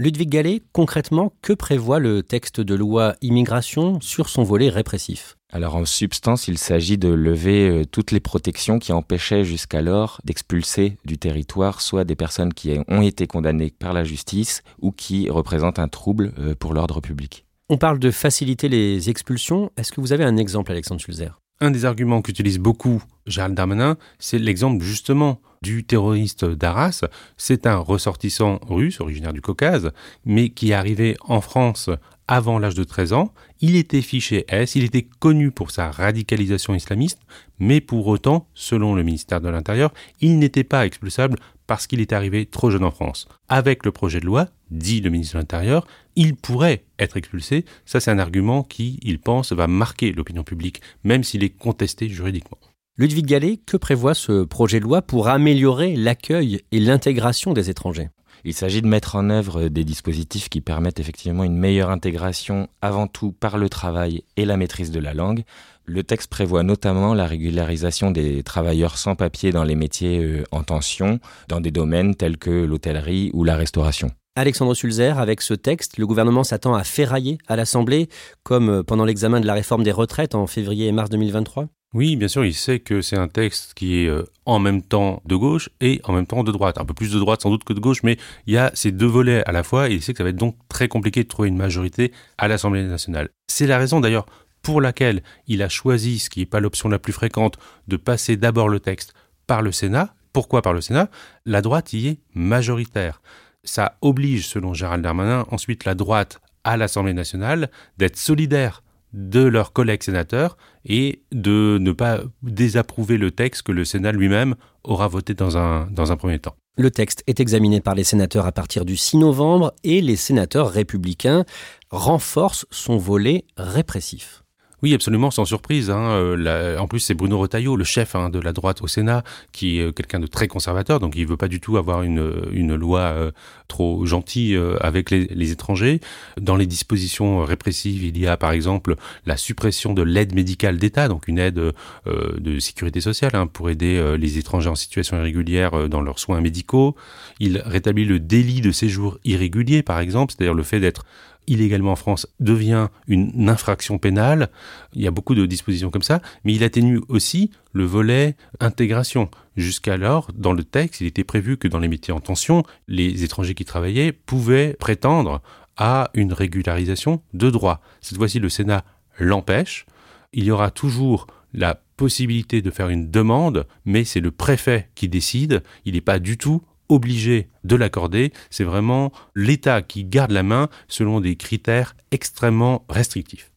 Ludwig 0.00 0.28
Gallet, 0.28 0.62
concrètement, 0.72 1.32
que 1.40 1.52
prévoit 1.52 2.00
le 2.00 2.22
texte 2.24 2.60
de 2.60 2.74
loi 2.74 3.14
immigration 3.22 4.00
sur 4.00 4.28
son 4.28 4.42
volet 4.42 4.68
répressif? 4.68 5.36
Alors 5.54 5.76
en 5.76 5.84
substance, 5.84 6.48
il 6.48 6.58
s'agit 6.58 6.98
de 6.98 7.08
lever 7.08 7.68
euh, 7.68 7.84
toutes 7.84 8.10
les 8.10 8.18
protections 8.18 8.80
qui 8.80 8.92
empêchaient 8.92 9.44
jusqu'alors 9.44 10.20
d'expulser 10.24 10.98
du 11.04 11.16
territoire 11.16 11.80
soit 11.80 12.02
des 12.02 12.16
personnes 12.16 12.52
qui 12.52 12.76
ont 12.88 13.02
été 13.02 13.28
condamnées 13.28 13.70
par 13.70 13.92
la 13.92 14.02
justice 14.02 14.64
ou 14.80 14.90
qui 14.90 15.30
représentent 15.30 15.78
un 15.78 15.86
trouble 15.86 16.32
euh, 16.40 16.56
pour 16.58 16.74
l'ordre 16.74 17.00
public. 17.00 17.46
On 17.68 17.78
parle 17.78 18.00
de 18.00 18.10
faciliter 18.10 18.68
les 18.68 19.10
expulsions. 19.10 19.70
Est-ce 19.76 19.92
que 19.92 20.00
vous 20.00 20.12
avez 20.12 20.24
un 20.24 20.36
exemple, 20.36 20.72
Alexandre 20.72 21.00
Schulzer? 21.00 21.40
Un 21.60 21.70
des 21.70 21.84
arguments 21.84 22.20
qu'utilise 22.20 22.58
beaucoup 22.58 23.00
Gérald 23.26 23.54
Darmanin, 23.54 23.96
c'est 24.18 24.40
l'exemple 24.40 24.84
justement 24.84 25.40
du 25.62 25.84
terroriste 25.84 26.44
d'Arras. 26.44 27.04
C'est 27.36 27.66
un 27.66 27.76
ressortissant 27.76 28.58
russe, 28.68 29.00
originaire 29.00 29.32
du 29.32 29.40
Caucase, 29.40 29.92
mais 30.24 30.50
qui 30.50 30.72
est 30.72 30.74
arrivé 30.74 31.16
en 31.20 31.40
France 31.40 31.90
avant 32.28 32.58
l'âge 32.58 32.74
de 32.74 32.84
13 32.84 33.12
ans. 33.12 33.32
Il 33.60 33.76
était 33.76 34.02
fiché 34.02 34.44
S, 34.48 34.74
il 34.74 34.84
était 34.84 35.06
connu 35.18 35.50
pour 35.50 35.70
sa 35.70 35.90
radicalisation 35.90 36.74
islamiste, 36.74 37.20
mais 37.58 37.80
pour 37.80 38.06
autant, 38.06 38.48
selon 38.54 38.94
le 38.94 39.02
ministère 39.02 39.40
de 39.40 39.48
l'Intérieur, 39.48 39.92
il 40.20 40.38
n'était 40.38 40.64
pas 40.64 40.86
expulsable 40.86 41.38
parce 41.66 41.86
qu'il 41.86 42.00
est 42.00 42.12
arrivé 42.12 42.46
trop 42.46 42.70
jeune 42.70 42.84
en 42.84 42.90
France. 42.90 43.26
Avec 43.48 43.84
le 43.84 43.92
projet 43.92 44.20
de 44.20 44.26
loi, 44.26 44.48
dit 44.70 45.00
le 45.00 45.10
ministre 45.10 45.34
de 45.34 45.38
l'Intérieur, 45.38 45.86
il 46.16 46.36
pourrait 46.36 46.84
être 46.98 47.16
expulsé. 47.16 47.64
Ça, 47.86 48.00
c'est 48.00 48.10
un 48.10 48.18
argument 48.18 48.62
qui, 48.62 48.98
il 49.02 49.18
pense, 49.18 49.52
va 49.52 49.66
marquer 49.66 50.12
l'opinion 50.12 50.44
publique, 50.44 50.80
même 51.04 51.24
s'il 51.24 51.42
est 51.42 51.56
contesté 51.56 52.08
juridiquement. 52.08 52.58
Ludwig 52.96 53.26
Gallet, 53.26 53.56
que 53.66 53.76
prévoit 53.76 54.14
ce 54.14 54.44
projet 54.44 54.78
de 54.78 54.84
loi 54.84 55.02
pour 55.02 55.28
améliorer 55.28 55.96
l'accueil 55.96 56.60
et 56.70 56.78
l'intégration 56.78 57.52
des 57.52 57.68
étrangers? 57.68 58.10
Il 58.44 58.52
s'agit 58.52 58.82
de 58.82 58.86
mettre 58.86 59.16
en 59.16 59.30
œuvre 59.30 59.68
des 59.68 59.84
dispositifs 59.84 60.48
qui 60.48 60.60
permettent 60.60 61.00
effectivement 61.00 61.44
une 61.44 61.56
meilleure 61.56 61.90
intégration 61.90 62.68
avant 62.82 63.06
tout 63.06 63.32
par 63.32 63.56
le 63.56 63.68
travail 63.68 64.22
et 64.36 64.44
la 64.44 64.56
maîtrise 64.56 64.90
de 64.90 65.00
la 65.00 65.14
langue. 65.14 65.44
Le 65.86 66.02
texte 66.02 66.30
prévoit 66.30 66.62
notamment 66.62 67.14
la 67.14 67.26
régularisation 67.26 68.10
des 68.10 68.42
travailleurs 68.42 68.98
sans 68.98 69.16
papier 69.16 69.50
dans 69.50 69.64
les 69.64 69.74
métiers 69.74 70.22
euh, 70.22 70.44
en 70.50 70.62
tension, 70.62 71.20
dans 71.48 71.60
des 71.60 71.70
domaines 71.70 72.14
tels 72.14 72.38
que 72.38 72.50
l'hôtellerie 72.50 73.30
ou 73.34 73.44
la 73.44 73.56
restauration. 73.56 74.10
Alexandre 74.36 74.74
Sulzer, 74.74 75.18
avec 75.18 75.42
ce 75.42 75.54
texte, 75.54 75.98
le 75.98 76.06
gouvernement 76.06 76.42
s'attend 76.42 76.74
à 76.74 76.84
ferrailler 76.84 77.38
à 77.46 77.56
l'Assemblée, 77.56 78.08
comme 78.42 78.68
euh, 78.68 78.82
pendant 78.82 79.04
l'examen 79.04 79.40
de 79.40 79.46
la 79.46 79.54
réforme 79.54 79.84
des 79.84 79.92
retraites 79.92 80.34
en 80.34 80.46
février 80.46 80.86
et 80.86 80.92
mars 80.92 81.10
2023 81.10 81.68
oui, 81.94 82.16
bien 82.16 82.26
sûr, 82.26 82.44
il 82.44 82.54
sait 82.54 82.80
que 82.80 83.00
c'est 83.00 83.16
un 83.16 83.28
texte 83.28 83.72
qui 83.74 84.00
est 84.00 84.08
euh, 84.08 84.24
en 84.46 84.58
même 84.58 84.82
temps 84.82 85.22
de 85.26 85.36
gauche 85.36 85.70
et 85.80 86.00
en 86.02 86.12
même 86.12 86.26
temps 86.26 86.42
de 86.42 86.50
droite. 86.50 86.78
Un 86.78 86.84
peu 86.84 86.92
plus 86.92 87.12
de 87.12 87.18
droite 87.20 87.42
sans 87.42 87.50
doute 87.50 87.62
que 87.62 87.72
de 87.72 87.78
gauche, 87.78 88.02
mais 88.02 88.18
il 88.46 88.54
y 88.54 88.58
a 88.58 88.72
ces 88.74 88.90
deux 88.90 89.06
volets 89.06 89.44
à 89.46 89.52
la 89.52 89.62
fois 89.62 89.88
et 89.88 89.94
il 89.94 90.02
sait 90.02 90.12
que 90.12 90.18
ça 90.18 90.24
va 90.24 90.30
être 90.30 90.36
donc 90.36 90.56
très 90.68 90.88
compliqué 90.88 91.22
de 91.22 91.28
trouver 91.28 91.48
une 91.48 91.56
majorité 91.56 92.12
à 92.36 92.48
l'Assemblée 92.48 92.82
nationale. 92.82 93.28
C'est 93.46 93.68
la 93.68 93.78
raison 93.78 94.00
d'ailleurs 94.00 94.26
pour 94.60 94.80
laquelle 94.80 95.22
il 95.46 95.62
a 95.62 95.68
choisi, 95.68 96.18
ce 96.18 96.30
qui 96.30 96.40
n'est 96.40 96.46
pas 96.46 96.58
l'option 96.58 96.88
la 96.88 96.98
plus 96.98 97.12
fréquente, 97.12 97.58
de 97.86 97.96
passer 97.96 98.36
d'abord 98.36 98.68
le 98.68 98.80
texte 98.80 99.14
par 99.46 99.62
le 99.62 99.70
Sénat. 99.70 100.14
Pourquoi 100.32 100.62
par 100.62 100.72
le 100.72 100.80
Sénat? 100.80 101.08
La 101.46 101.62
droite 101.62 101.92
y 101.92 102.08
est 102.08 102.18
majoritaire. 102.34 103.22
Ça 103.62 103.98
oblige, 104.00 104.48
selon 104.48 104.74
Gérald 104.74 105.02
Darmanin, 105.02 105.46
ensuite 105.50 105.84
la 105.84 105.94
droite 105.94 106.40
à 106.64 106.76
l'Assemblée 106.76 107.12
nationale 107.12 107.70
d'être 107.98 108.16
solidaire 108.16 108.82
de 109.14 109.40
leurs 109.40 109.72
collègues 109.72 110.02
sénateurs 110.02 110.56
et 110.84 111.22
de 111.32 111.78
ne 111.80 111.92
pas 111.92 112.20
désapprouver 112.42 113.16
le 113.16 113.30
texte 113.30 113.62
que 113.62 113.72
le 113.72 113.84
Sénat 113.84 114.12
lui-même 114.12 114.56
aura 114.82 115.08
voté 115.08 115.34
dans 115.34 115.56
un, 115.56 116.16
premier 116.16 116.40
temps. 116.40 116.56
Le 116.76 116.90
texte 116.90 117.22
est 117.28 117.38
examiné 117.38 117.80
par 117.80 117.94
les 117.94 118.04
sénateurs 118.04 118.46
à 118.46 118.52
partir 118.52 118.84
du 118.84 118.96
6 118.96 119.18
novembre 119.18 119.72
et 119.84 120.00
les 120.00 120.16
sénateurs 120.16 120.68
républicains 120.68 121.44
renforcent 121.90 122.66
son 122.70 122.98
volet 122.98 123.44
répressif. 123.56 124.43
Oui, 124.84 124.92
absolument, 124.92 125.30
sans 125.30 125.46
surprise. 125.46 125.88
Hein. 125.88 126.10
Euh, 126.10 126.76
en 126.76 126.86
plus, 126.86 127.00
c'est 127.00 127.14
Bruno 127.14 127.38
Retailleau, 127.38 127.74
le 127.74 127.84
chef 127.84 128.14
hein, 128.14 128.28
de 128.28 128.38
la 128.38 128.52
droite 128.52 128.82
au 128.82 128.86
Sénat, 128.86 129.24
qui 129.50 129.78
est 129.78 129.84
euh, 129.84 129.92
quelqu'un 129.92 130.20
de 130.20 130.26
très 130.26 130.46
conservateur, 130.46 131.00
donc 131.00 131.14
il 131.16 131.26
veut 131.26 131.38
pas 131.38 131.48
du 131.48 131.58
tout 131.58 131.78
avoir 131.78 132.02
une, 132.02 132.30
une 132.52 132.74
loi 132.74 133.00
euh, 133.00 133.30
trop 133.66 134.04
gentille 134.04 134.60
avec 134.82 135.10
les, 135.10 135.24
les, 135.28 135.52
étrangers. 135.52 136.00
Dans 136.38 136.56
les 136.56 136.66
dispositions 136.66 137.46
répressives, 137.46 138.04
il 138.04 138.18
y 138.18 138.26
a 138.26 138.36
par 138.36 138.52
exemple 138.52 138.96
la 139.24 139.38
suppression 139.38 139.94
de 139.94 140.02
l'aide 140.02 140.34
médicale 140.34 140.76
d'État, 140.76 141.08
donc 141.08 141.28
une 141.28 141.38
aide 141.38 141.72
de 142.04 142.58
sécurité 142.58 143.00
sociale 143.00 143.34
hein, 143.34 143.46
pour 143.46 143.70
aider 143.70 144.16
les 144.18 144.36
étrangers 144.36 144.68
en 144.68 144.74
situation 144.74 145.16
irrégulière 145.16 145.88
dans 145.88 146.02
leurs 146.02 146.18
soins 146.18 146.42
médicaux. 146.42 146.94
Il 147.40 147.62
rétablit 147.64 148.04
le 148.04 148.20
délit 148.20 148.60
de 148.60 148.70
séjour 148.70 149.18
irrégulier, 149.24 149.82
par 149.82 149.98
exemple, 149.98 150.34
c'est-à-dire 150.36 150.54
le 150.54 150.62
fait 150.62 150.78
d'être 150.78 151.06
illégalement 151.46 151.92
en 151.92 151.96
France 151.96 152.26
devient 152.40 152.88
une 153.06 153.48
infraction 153.48 153.98
pénale. 153.98 154.50
Il 154.92 155.02
y 155.02 155.06
a 155.06 155.10
beaucoup 155.10 155.34
de 155.34 155.46
dispositions 155.46 155.90
comme 155.90 156.02
ça, 156.02 156.20
mais 156.44 156.54
il 156.54 156.64
atténue 156.64 157.00
aussi 157.08 157.50
le 157.72 157.84
volet 157.84 158.36
intégration. 158.60 159.30
Jusqu'alors, 159.56 160.30
dans 160.34 160.52
le 160.52 160.64
texte, 160.64 161.00
il 161.00 161.06
était 161.06 161.24
prévu 161.24 161.56
que 161.56 161.68
dans 161.68 161.78
les 161.78 161.88
métiers 161.88 162.12
en 162.14 162.20
tension, 162.20 162.64
les 162.88 163.24
étrangers 163.24 163.54
qui 163.54 163.64
travaillaient 163.64 164.12
pouvaient 164.12 164.74
prétendre 164.78 165.42
à 165.76 166.10
une 166.14 166.32
régularisation 166.32 167.22
de 167.32 167.50
droit. 167.50 167.80
Cette 168.00 168.18
fois-ci, 168.18 168.38
le 168.38 168.48
Sénat 168.48 168.84
l'empêche. 169.18 169.86
Il 170.32 170.44
y 170.44 170.50
aura 170.50 170.70
toujours 170.70 171.26
la 171.52 171.80
possibilité 171.96 172.62
de 172.62 172.70
faire 172.70 172.88
une 172.88 173.10
demande, 173.10 173.66
mais 173.84 174.04
c'est 174.04 174.20
le 174.20 174.30
préfet 174.30 174.88
qui 174.94 175.08
décide. 175.08 175.62
Il 175.84 175.94
n'est 175.94 176.00
pas 176.00 176.18
du 176.18 176.36
tout 176.36 176.62
obligé 176.88 177.48
de 177.64 177.76
l'accorder, 177.76 178.32
c'est 178.50 178.64
vraiment 178.64 179.12
l'État 179.34 179.82
qui 179.82 180.04
garde 180.04 180.30
la 180.30 180.42
main 180.42 180.68
selon 180.88 181.20
des 181.20 181.36
critères 181.36 181.96
extrêmement 182.10 182.84
restrictifs. 182.88 183.50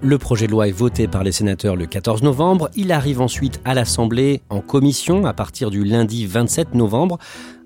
Le 0.00 0.16
projet 0.16 0.46
de 0.46 0.52
loi 0.52 0.68
est 0.68 0.72
voté 0.72 1.08
par 1.08 1.24
les 1.24 1.32
sénateurs 1.32 1.74
le 1.74 1.86
14 1.86 2.22
novembre. 2.22 2.70
Il 2.76 2.92
arrive 2.92 3.20
ensuite 3.20 3.60
à 3.64 3.74
l'Assemblée 3.74 4.42
en 4.48 4.60
commission 4.60 5.26
à 5.26 5.32
partir 5.32 5.70
du 5.70 5.82
lundi 5.82 6.24
27 6.24 6.74
novembre. 6.74 7.18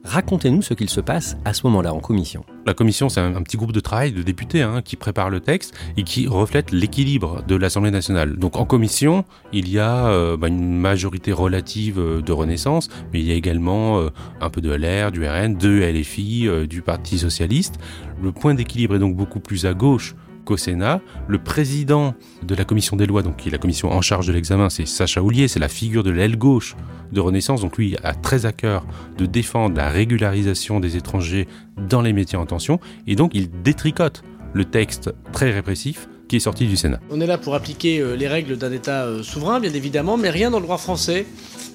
Racontez-nous 0.02 0.62
ce 0.62 0.72
qu'il 0.72 0.88
se 0.88 1.02
passe 1.02 1.36
à 1.44 1.52
ce 1.52 1.66
moment-là 1.66 1.92
en 1.92 2.00
commission. 2.00 2.42
La 2.64 2.72
commission, 2.72 3.10
c'est 3.10 3.20
un, 3.20 3.42
petit 3.42 3.58
groupe 3.58 3.72
de 3.72 3.80
travail 3.80 4.12
de 4.12 4.22
députés 4.22 4.62
hein, 4.62 4.80
qui 4.82 4.96
prépare 4.96 5.28
le 5.28 5.40
texte 5.40 5.74
et 5.98 6.04
qui 6.04 6.26
reflète 6.26 6.72
l'équilibre 6.72 7.44
de 7.46 7.54
l'Assemblée 7.54 7.90
nationale. 7.90 8.36
Donc 8.36 8.56
en 8.56 8.64
commission, 8.64 9.26
il 9.52 9.68
y 9.68 9.78
a 9.78 10.06
euh, 10.06 10.38
bah, 10.38 10.48
une 10.48 10.78
majorité 10.78 11.32
relative 11.32 11.98
euh, 11.98 12.22
de 12.22 12.32
Renaissance, 12.32 12.88
mais 13.12 13.20
il 13.20 13.26
y 13.26 13.32
a 13.32 13.34
également 13.34 13.98
euh, 13.98 14.08
un 14.40 14.48
peu 14.48 14.62
de 14.62 14.70
LR, 14.70 15.12
du 15.12 15.26
RN, 15.28 15.54
de 15.58 15.82
LFI, 15.82 16.48
du 16.66 16.80
Parti 16.80 17.18
socialiste. 17.18 17.78
Le 18.22 18.32
point 18.32 18.54
d'équilibre 18.54 18.96
est 18.96 19.00
donc 19.00 19.16
beaucoup 19.16 19.40
plus 19.40 19.66
à 19.66 19.74
gauche 19.74 20.14
Sénat. 20.56 21.00
Le 21.28 21.38
président 21.38 22.14
de 22.42 22.54
la 22.54 22.64
commission 22.64 22.96
des 22.96 23.06
lois, 23.06 23.22
donc 23.22 23.36
qui 23.36 23.48
est 23.48 23.52
la 23.52 23.58
commission 23.58 23.90
en 23.90 24.00
charge 24.00 24.26
de 24.26 24.32
l'examen, 24.32 24.68
c'est 24.68 24.86
Sacha 24.86 25.22
Houlier, 25.22 25.48
c'est 25.48 25.60
la 25.60 25.68
figure 25.68 26.02
de 26.02 26.10
l'aile 26.10 26.36
gauche 26.36 26.76
de 27.12 27.20
Renaissance. 27.20 27.60
Donc 27.62 27.78
lui 27.78 27.96
a 28.02 28.14
très 28.14 28.46
à 28.46 28.52
cœur 28.52 28.84
de 29.16 29.26
défendre 29.26 29.76
la 29.76 29.88
régularisation 29.88 30.80
des 30.80 30.96
étrangers 30.96 31.48
dans 31.88 32.02
les 32.02 32.12
métiers 32.12 32.38
en 32.38 32.46
tension. 32.46 32.80
Et 33.06 33.16
donc 33.16 33.32
il 33.34 33.50
détricote 33.62 34.22
le 34.52 34.64
texte 34.64 35.14
très 35.32 35.50
répressif 35.50 36.08
qui 36.28 36.36
est 36.36 36.40
sorti 36.40 36.66
du 36.66 36.76
Sénat. 36.76 37.00
On 37.10 37.20
est 37.20 37.26
là 37.26 37.38
pour 37.38 37.54
appliquer 37.54 37.98
euh, 37.98 38.14
les 38.14 38.28
règles 38.28 38.56
d'un 38.56 38.72
État 38.72 39.04
euh, 39.04 39.22
souverain, 39.22 39.60
bien 39.60 39.72
évidemment, 39.72 40.16
mais 40.16 40.30
rien 40.30 40.50
dans 40.50 40.58
le 40.58 40.64
droit 40.64 40.78
français 40.78 41.26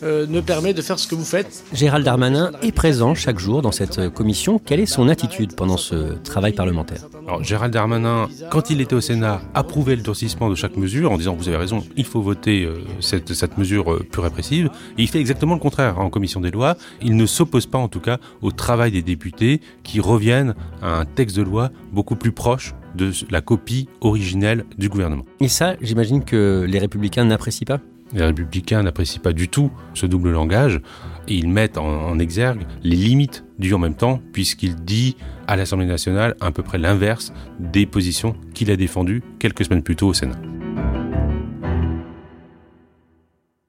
euh, 0.04 0.25
ne 0.27 0.42
permet 0.42 0.74
de 0.74 0.82
faire 0.82 1.00
ce 1.00 1.08
que 1.08 1.16
vous 1.16 1.25
faites. 1.25 1.63
Gérald 1.74 2.06
Darmanin 2.06 2.51
est 2.62 2.72
présent 2.72 3.16
chaque 3.16 3.39
jour 3.39 3.62
dans 3.62 3.72
cette 3.72 4.10
commission. 4.10 4.60
Quelle 4.60 4.80
est 4.80 4.86
son 4.86 5.10
attitude 5.10 5.54
pendant 5.56 5.77
ce 5.77 6.13
travail 6.24 6.54
parlementaire? 6.54 7.08
Alors, 7.27 7.44
Gérald 7.44 7.74
Darmanin, 7.74 8.27
quand 8.50 8.70
il 8.70 8.82
était 8.82 8.96
au 8.96 9.01
Sénat, 9.01 9.42
approuvait 9.54 9.96
le 9.96 10.01
durcissement 10.01 10.50
de 10.50 10.56
chaque 10.56 10.77
mesure 10.77 11.12
en 11.12 11.18
disant 11.18 11.36
vous 11.36 11.48
avez 11.48 11.58
raison, 11.58 11.84
il 11.96 12.06
faut 12.06 12.22
voter 12.22 12.68
cette, 13.00 13.34
cette, 13.34 13.58
mesure 13.58 14.00
plus 14.12 14.22
répressive. 14.22 14.70
Et 14.98 15.04
il 15.04 15.08
fait 15.08 15.20
exactement 15.20 15.54
le 15.54 15.60
contraire 15.60 16.00
en 16.00 16.10
commission 16.10 16.42
des 16.42 16.51
lois. 16.51 16.77
Il 17.01 17.16
ne 17.16 17.25
s'oppose 17.25 17.66
pas 17.66 17.77
en 17.77 17.88
tout 17.88 18.00
cas 18.00 18.18
au 18.42 18.51
travail 18.51 18.92
des 18.92 19.01
députés 19.01 19.62
qui 19.84 20.00
reviennent 20.00 20.56
à 20.82 21.00
un 21.00 21.06
texte 21.06 21.36
de 21.38 21.42
loi 21.42 21.72
beaucoup 21.92 22.16
plus 22.16 22.32
proche 22.32 22.74
de 22.98 23.12
la 23.30 23.42
copie 23.42 23.88
originelle 24.01 24.66
du 24.77 24.89
gouvernement. 24.89 25.25
Et 25.39 25.48
ça, 25.48 25.75
j'imagine 25.82 26.24
que 26.24 26.66
les 26.68 26.80
républicains 26.80 27.24
n'apprécient 27.24 27.66
pas 27.66 27.80
les 28.13 28.24
républicains 28.24 28.84
n'apprécient 28.84 29.22
pas 29.22 29.34
du 29.34 29.50
tout 29.50 29.72
ce 29.94 30.06
double 30.06 30.32
langage 30.32 30.82
et 31.27 31.36
ils 31.36 31.50
mettent 31.50 31.77
en, 31.77 32.18
exergue 32.20 32.66
les 32.84 32.96
limites 32.96 33.44
du 33.60 33.74
en 33.74 33.80
même 33.80 33.96
temps 33.96 34.22
puisqu'il 34.32 34.75
dit 34.75 35.18
à 35.48 35.56
l'Assemblée 35.56 35.86
nationale 35.86 36.36
à 36.39 36.51
peu 36.51 36.63
près 36.63 36.77
l'inverse 36.77 37.34
des 37.60 37.86
positions 37.86 38.36
qu'il 38.54 38.72
a 38.72 38.75
défendues 38.75 39.24
quelques 39.39 39.66
semaines 39.66 39.84
plus 39.84 39.96
tôt 39.96 40.08
au 40.08 40.13
Sénat. 40.13 40.39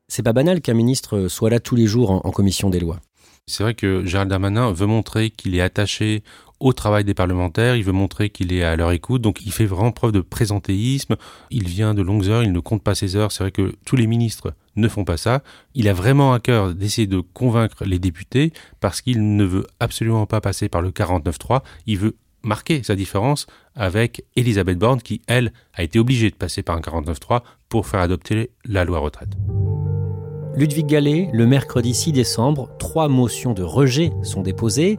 C'est 0.09 0.23
pas 0.23 0.33
banal 0.33 0.61
qu'un 0.61 0.75
ministre 0.75 1.29
soit 1.29 1.51
là 1.51 1.61
tous 1.61 1.77
les 1.77 1.87
jours 1.87 2.11
en, 2.11 2.31
commission 2.31 2.71
des 2.71 2.81
lois. 2.81 3.01
C'est 3.47 3.63
vrai 3.63 3.75
que 3.75 4.05
Gérald 4.05 4.31
Darmanin 4.31 4.73
veut 4.73 4.87
montrer 4.87 5.31
qu'il 5.31 5.55
est 5.55 5.61
attaché 5.61 6.23
au 6.61 6.73
travail 6.73 7.05
des 7.05 7.15
parlementaires, 7.15 7.77
il 7.77 7.85
veut 7.85 7.93
montrer 7.93 8.31
qu'il 8.31 8.53
est 8.53 8.65
à 8.65 8.75
leur 8.77 8.91
écoute, 8.93 9.23
donc 9.23 9.45
il 9.47 9.53
fait 9.53 9.67
vraiment 9.67 9.93
preuve 9.93 10.13
de 10.13 10.21
présentéisme, 10.21 11.17
il 11.51 11.69
vient 11.69 11.95
de 11.95 12.03
longues 12.03 12.29
heures, 12.29 12.43
il 12.43 12.53
ne 12.53 12.61
compte 12.61 12.83
pas 12.83 12.95
ses 12.95 13.17
heures, 13.17 13.31
c'est 13.31 13.45
vrai 13.45 13.53
que 13.53 13.75
tous 13.85 13.97
les 13.97 14.07
ministres 14.07 14.55
ne 14.77 14.89
font 14.89 15.05
pas 15.05 15.17
ça, 15.17 15.43
il 15.75 15.89
a 15.89 15.93
vraiment 15.93 16.33
à 16.33 16.41
cœur 16.41 16.75
d'essayer 16.75 17.07
de 17.07 17.21
convaincre 17.21 17.85
les 17.85 17.99
députés 17.99 18.53
parce 18.81 19.01
qu'il 19.01 19.37
ne 19.37 19.45
veut 19.45 19.67
absolument 19.79 20.27
pas 20.27 20.41
passer 20.41 20.69
par 20.69 20.83
le 20.83 20.91
49-3, 20.91 21.63
il 21.87 21.99
veut 21.99 22.17
marquer 22.43 22.83
sa 22.83 22.97
différence 22.97 23.47
avec 23.75 24.25
Elisabeth 24.37 24.79
Borne 24.79 25.03
qui, 25.03 25.23
elle, 25.27 25.53
a 25.75 25.83
été 25.83 25.99
obligée 25.99 26.31
de 26.31 26.37
passer 26.37 26.63
par 26.63 26.77
un 26.77 26.81
49-3 26.81 27.43
pour 27.69 27.87
faire 27.87 28.01
adopter 28.01 28.51
la 28.65 28.85
loi 28.85 28.99
retraite. 28.99 29.31
Ludwig 30.59 30.87
Gallet, 30.87 31.31
le 31.33 31.47
mercredi 31.47 31.95
6 31.95 32.13
décembre, 32.13 32.69
trois 32.81 33.07
motions 33.09 33.55
de 33.55 33.63
rejet 33.63 34.11
sont 34.25 34.43
déposées. 34.43 34.99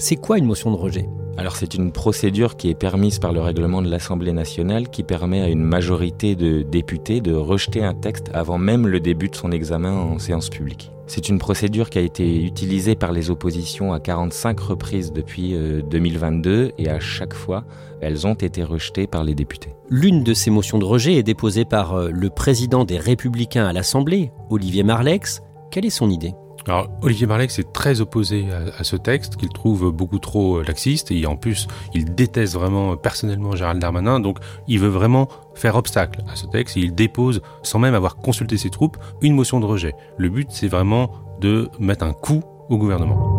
C'est 0.00 0.14
quoi 0.14 0.38
une 0.38 0.44
motion 0.44 0.70
de 0.70 0.76
rejet? 0.76 1.08
Alors 1.36 1.56
c'est 1.56 1.74
une 1.74 1.90
procédure 1.90 2.56
qui 2.56 2.70
est 2.70 2.78
permise 2.78 3.18
par 3.18 3.32
le 3.32 3.40
règlement 3.40 3.82
de 3.82 3.90
l'Assemblée 3.90 4.32
nationale 4.32 4.88
qui 4.90 5.02
permet 5.02 5.40
à 5.40 5.48
une 5.48 5.64
majorité 5.64 6.36
de 6.36 6.62
députés 6.62 7.20
de 7.20 7.34
rejeter 7.34 7.82
un 7.82 7.94
texte 7.94 8.30
avant 8.32 8.58
même 8.58 8.86
le 8.86 9.00
début 9.00 9.28
de 9.28 9.34
son 9.34 9.50
examen 9.50 9.92
en 9.92 10.20
séance 10.20 10.50
publique. 10.50 10.92
C'est 11.08 11.28
une 11.28 11.40
procédure 11.40 11.90
qui 11.90 11.98
a 11.98 12.02
été 12.02 12.44
utilisée 12.44 12.94
par 12.94 13.10
les 13.10 13.30
oppositions 13.30 13.92
à 13.92 13.98
45 13.98 14.60
reprises 14.60 15.12
depuis 15.12 15.56
2022 15.90 16.50
euh, 16.50 16.70
et 16.78 16.88
à 16.88 17.00
chaque 17.00 17.34
fois, 17.34 17.64
elles 18.00 18.24
ont 18.24 18.34
été 18.34 18.62
rejetées 18.62 19.08
par 19.08 19.24
les 19.24 19.34
députés. 19.34 19.74
L'une 19.90 20.22
de 20.22 20.32
ces 20.32 20.50
motions 20.50 20.78
de 20.78 20.84
rejet 20.84 21.14
est 21.14 21.24
déposée 21.24 21.64
par 21.64 21.94
euh, 21.94 22.10
le 22.12 22.30
président 22.30 22.84
des 22.84 22.98
Républicains 22.98 23.66
à 23.66 23.72
l'Assemblée, 23.72 24.30
Olivier 24.48 24.84
Marlex. 24.84 25.42
Quelle 25.72 25.86
est 25.86 25.90
son 25.90 26.08
idée? 26.08 26.34
Alors, 26.66 26.90
Olivier 27.02 27.26
Marlex 27.26 27.58
est 27.58 27.72
très 27.72 28.00
opposé 28.00 28.46
à, 28.78 28.84
ce 28.84 28.96
texte, 28.96 29.36
qu'il 29.36 29.48
trouve 29.48 29.90
beaucoup 29.90 30.18
trop 30.18 30.62
laxiste, 30.62 31.10
et 31.10 31.26
en 31.26 31.36
plus, 31.36 31.66
il 31.94 32.14
déteste 32.14 32.54
vraiment 32.54 32.96
personnellement 32.96 33.56
Gérald 33.56 33.80
Darmanin, 33.80 34.20
donc 34.20 34.38
il 34.66 34.78
veut 34.78 34.88
vraiment 34.88 35.28
faire 35.54 35.76
obstacle 35.76 36.22
à 36.30 36.36
ce 36.36 36.46
texte, 36.46 36.76
et 36.76 36.80
il 36.80 36.94
dépose, 36.94 37.40
sans 37.62 37.78
même 37.78 37.94
avoir 37.94 38.16
consulté 38.16 38.56
ses 38.56 38.70
troupes, 38.70 38.98
une 39.22 39.34
motion 39.34 39.60
de 39.60 39.66
rejet. 39.66 39.94
Le 40.18 40.28
but, 40.28 40.48
c'est 40.50 40.68
vraiment 40.68 41.10
de 41.40 41.70
mettre 41.78 42.04
un 42.04 42.12
coup 42.12 42.42
au 42.68 42.76
gouvernement. 42.76 43.37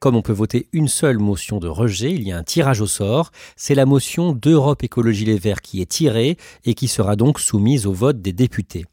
Comme 0.00 0.16
on 0.16 0.22
peut 0.22 0.32
voter 0.32 0.66
une 0.72 0.88
seule 0.88 1.18
motion 1.18 1.58
de 1.58 1.68
rejet, 1.68 2.10
il 2.10 2.22
y 2.22 2.32
a 2.32 2.38
un 2.38 2.42
tirage 2.42 2.80
au 2.80 2.86
sort. 2.86 3.32
C'est 3.54 3.74
la 3.74 3.84
motion 3.84 4.32
d'Europe 4.32 4.82
Écologie 4.82 5.26
Les 5.26 5.38
Verts 5.38 5.60
qui 5.60 5.82
est 5.82 5.90
tirée 5.90 6.38
et 6.64 6.72
qui 6.72 6.88
sera 6.88 7.16
donc 7.16 7.38
soumise 7.38 7.86
au 7.86 7.92
vote 7.92 8.22
des 8.22 8.32
députés. 8.32 8.86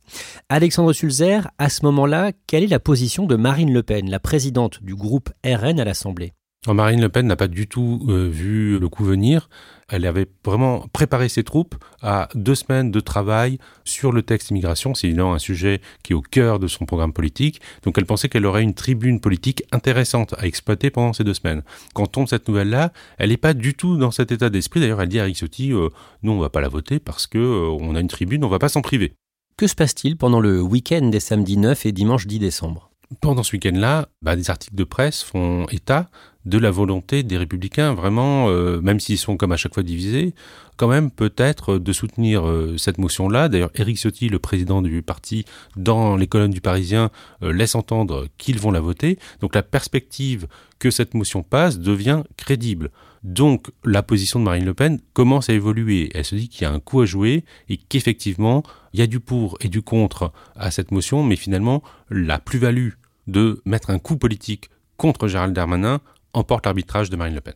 Alexandre 0.50 0.92
Sulzer, 0.92 1.50
à 1.60 1.70
ce 1.70 1.86
moment-là, 1.86 2.34
quelle 2.46 2.66
est 2.66 2.68
la 2.68 2.82
position 2.82 3.26
de 3.26 3.38
Marine 3.38 3.72
Le 3.72 3.84
Pen, 3.84 4.10
la 4.10 4.20
présidente 4.20 4.84
du 4.84 4.96
groupe 4.96 5.30
RN 5.46 5.80
à 5.80 5.86
l'Assemblée? 5.86 6.34
Marine 6.74 7.02
Le 7.02 7.10
Pen 7.10 7.28
n'a 7.28 7.36
pas 7.36 7.48
du 7.48 7.68
tout 7.68 8.06
euh, 8.10 8.28
vu 8.30 8.78
le 8.78 8.90
coup 8.90 9.06
venir. 9.06 9.50
Elle 9.90 10.06
avait 10.06 10.28
vraiment 10.44 10.86
préparé 10.92 11.30
ses 11.30 11.44
troupes 11.44 11.76
à 12.02 12.28
deux 12.36 12.56
semaines 12.56 12.92
de 12.92 13.00
travail 13.00 13.58
sur 13.86 14.12
le 14.12 14.22
texte 14.22 14.50
immigration. 14.52 14.94
C'est 14.94 15.18
un 15.18 15.40
sujet 15.40 15.82
qui 16.04 16.12
est 16.12 16.16
au 16.16 16.22
cœur 16.22 16.60
de 16.60 16.68
son 16.68 16.86
programme 16.86 17.14
politique. 17.14 17.62
Donc 17.84 17.98
elle 17.98 18.06
pensait 18.06 18.28
qu'elle 18.28 18.46
aurait 18.46 18.64
une 18.64 18.74
tribune 18.74 19.22
politique 19.22 19.64
intéressante 19.72 20.36
à 20.38 20.46
exploiter 20.46 20.90
pendant 20.90 21.14
ces 21.14 21.24
deux 21.24 21.34
semaines. 21.34 21.64
Quand 21.94 22.08
tombe 22.08 22.28
cette 22.28 22.48
nouvelle-là, 22.50 22.92
elle 23.18 23.30
n'est 23.30 23.38
pas 23.38 23.54
du 23.54 23.74
tout 23.74 23.96
dans 23.96 24.12
cet 24.12 24.32
état 24.32 24.50
d'esprit. 24.50 24.82
D'ailleurs, 24.82 25.02
elle 25.02 25.10
dit 25.10 25.20
à 25.20 25.24
Eric 25.24 25.38
Ciotti, 25.38 25.72
euh, 25.72 25.90
nous 26.22 26.34
on 26.34 26.40
va 26.40 26.50
pas 26.50 26.62
la 26.62 26.70
voter 26.70 27.00
parce 27.00 27.28
que 27.28 27.38
euh, 27.38 27.78
on 27.80 27.96
a 27.96 28.02
une 28.02 28.10
tribune, 28.10 28.44
on 28.44 28.50
va 28.50 28.60
pas 28.60 28.70
s'en 28.70 28.82
priver. 28.82 29.14
Que 29.58 29.68
se 29.68 29.76
passe-t-il 29.76 30.18
pendant 30.18 30.40
le 30.40 30.62
week-end 30.62 31.08
des 31.08 31.20
samedis 31.20 31.58
9 31.58 31.86
et 31.86 31.92
dimanche 31.92 32.28
10 32.28 32.40
décembre? 32.40 32.87
Pendant 33.22 33.44
ce 33.44 33.54
week-end-là, 33.54 34.10
bah, 34.22 34.36
des 34.36 34.50
articles 34.50 34.76
de 34.76 34.84
presse 34.84 35.24
font 35.24 35.66
état 35.68 36.10
de 36.46 36.58
la 36.58 36.72
volonté 36.72 37.24
des 37.24 37.38
républicains, 37.38 37.94
vraiment, 37.94 38.50
euh, 38.50 38.80
même 38.80 39.00
s'ils 39.02 39.18
sont 39.18 39.36
comme 39.36 39.52
à 39.52 39.58
chaque 39.58 39.74
fois 39.74 39.84
divisés, 39.84 40.34
quand 40.78 40.88
même 40.88 41.12
peut-être 41.12 41.78
de 41.78 41.94
soutenir 41.94 42.48
euh, 42.48 42.78
cette 42.78 43.00
motion-là. 43.00 43.50
D'ailleurs, 43.50 43.72
Éric 43.76 43.98
Ciotti, 43.98 44.30
le 44.30 44.40
président 44.40 44.82
du 44.82 45.02
parti, 45.02 45.44
dans 45.76 46.16
les 46.16 46.28
colonnes 46.28 46.52
du 46.52 46.62
Parisien, 46.62 47.10
euh, 47.44 47.52
laisse 47.52 47.76
entendre 47.76 48.28
qu'ils 48.38 48.60
vont 48.60 48.72
la 48.72 48.80
voter. 48.80 49.20
Donc 49.42 49.56
la 49.56 49.64
perspective 49.64 50.48
que 50.80 50.90
cette 50.90 51.14
motion 51.14 51.44
passe 51.44 51.80
devient 51.80 52.24
crédible. 52.38 52.92
Donc 53.28 53.68
la 53.84 54.04
position 54.04 54.40
de 54.40 54.46
Marine 54.46 54.64
Le 54.64 54.74
Pen 54.74 55.02
commence 55.12 55.50
à 55.50 55.54
évoluer. 55.54 56.10
Elle 56.16 56.24
se 56.24 56.34
dit 56.34 56.48
qu'il 56.48 56.62
y 56.62 56.66
a 56.66 56.72
un 56.72 56.80
coup 56.80 57.02
à 57.02 57.06
jouer 57.06 57.44
et 57.68 57.76
qu'effectivement, 57.76 58.64
il 58.94 59.02
y 59.02 59.04
a 59.04 59.08
du 59.08 59.20
pour 59.20 59.58
et 59.60 59.68
du 59.68 59.82
contre 59.82 60.32
à 60.56 60.72
cette 60.72 60.92
motion, 60.92 61.24
mais 61.24 61.36
finalement, 61.36 61.84
la 62.10 62.40
plus-value 62.40 62.92
de 63.28 63.62
mettre 63.66 63.90
un 63.90 64.00
coup 64.00 64.16
politique 64.16 64.70
contre 64.96 65.28
Gérald 65.28 65.54
Darmanin 65.54 66.00
emporte 66.32 66.66
l'arbitrage 66.66 67.10
de 67.10 67.18
Marine 67.18 67.36
Le 67.36 67.42
Pen. 67.42 67.54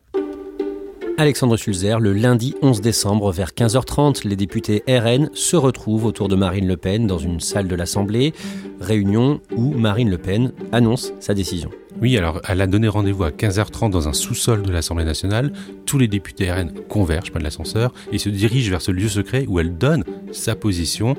Alexandre 1.17 1.55
Sulzer, 1.55 2.01
le 2.01 2.11
lundi 2.11 2.53
11 2.61 2.81
décembre 2.81 3.31
vers 3.31 3.51
15h30, 3.51 4.27
les 4.27 4.35
députés 4.35 4.83
RN 4.89 5.29
se 5.33 5.55
retrouvent 5.55 6.03
autour 6.03 6.27
de 6.27 6.35
Marine 6.35 6.67
Le 6.67 6.75
Pen 6.75 7.07
dans 7.07 7.17
une 7.17 7.39
salle 7.39 7.69
de 7.69 7.75
l'Assemblée, 7.75 8.33
réunion 8.81 9.39
où 9.55 9.71
Marine 9.71 10.09
Le 10.09 10.17
Pen 10.17 10.51
annonce 10.73 11.13
sa 11.21 11.33
décision. 11.33 11.69
Oui, 12.01 12.17
alors 12.17 12.41
elle 12.49 12.61
a 12.61 12.67
donné 12.67 12.87
rendez-vous 12.87 13.23
à 13.23 13.29
15h30 13.29 13.91
dans 13.91 14.07
un 14.07 14.13
sous-sol 14.13 14.63
de 14.63 14.71
l'Assemblée 14.71 15.05
nationale. 15.05 15.53
Tous 15.85 15.99
les 15.99 16.07
députés 16.07 16.51
RN 16.51 16.71
convergent, 16.89 17.31
pas 17.31 17.37
de 17.37 17.43
l'ascenseur, 17.43 17.93
et 18.11 18.17
se 18.17 18.29
dirigent 18.29 18.71
vers 18.71 18.81
ce 18.81 18.91
lieu 18.91 19.07
secret 19.07 19.45
où 19.47 19.59
elle 19.59 19.77
donne 19.77 20.03
sa 20.31 20.55
position. 20.55 21.15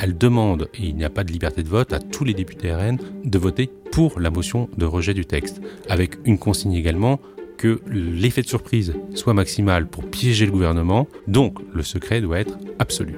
Elle 0.00 0.16
demande, 0.16 0.70
et 0.72 0.86
il 0.86 0.96
n'y 0.96 1.04
a 1.04 1.10
pas 1.10 1.22
de 1.22 1.30
liberté 1.30 1.62
de 1.62 1.68
vote, 1.68 1.92
à 1.92 2.00
tous 2.00 2.24
les 2.24 2.32
députés 2.32 2.72
RN 2.72 2.98
de 3.24 3.38
voter 3.38 3.68
pour 3.92 4.18
la 4.18 4.30
motion 4.30 4.70
de 4.78 4.86
rejet 4.86 5.12
du 5.12 5.26
texte, 5.26 5.60
avec 5.90 6.16
une 6.24 6.38
consigne 6.38 6.72
également 6.72 7.20
que 7.58 7.82
l'effet 7.86 8.40
de 8.40 8.48
surprise 8.48 8.94
soit 9.14 9.34
maximal 9.34 9.86
pour 9.86 10.06
piéger 10.06 10.46
le 10.46 10.52
gouvernement, 10.52 11.08
donc 11.28 11.58
le 11.74 11.82
secret 11.82 12.22
doit 12.22 12.40
être 12.40 12.58
absolu. 12.78 13.14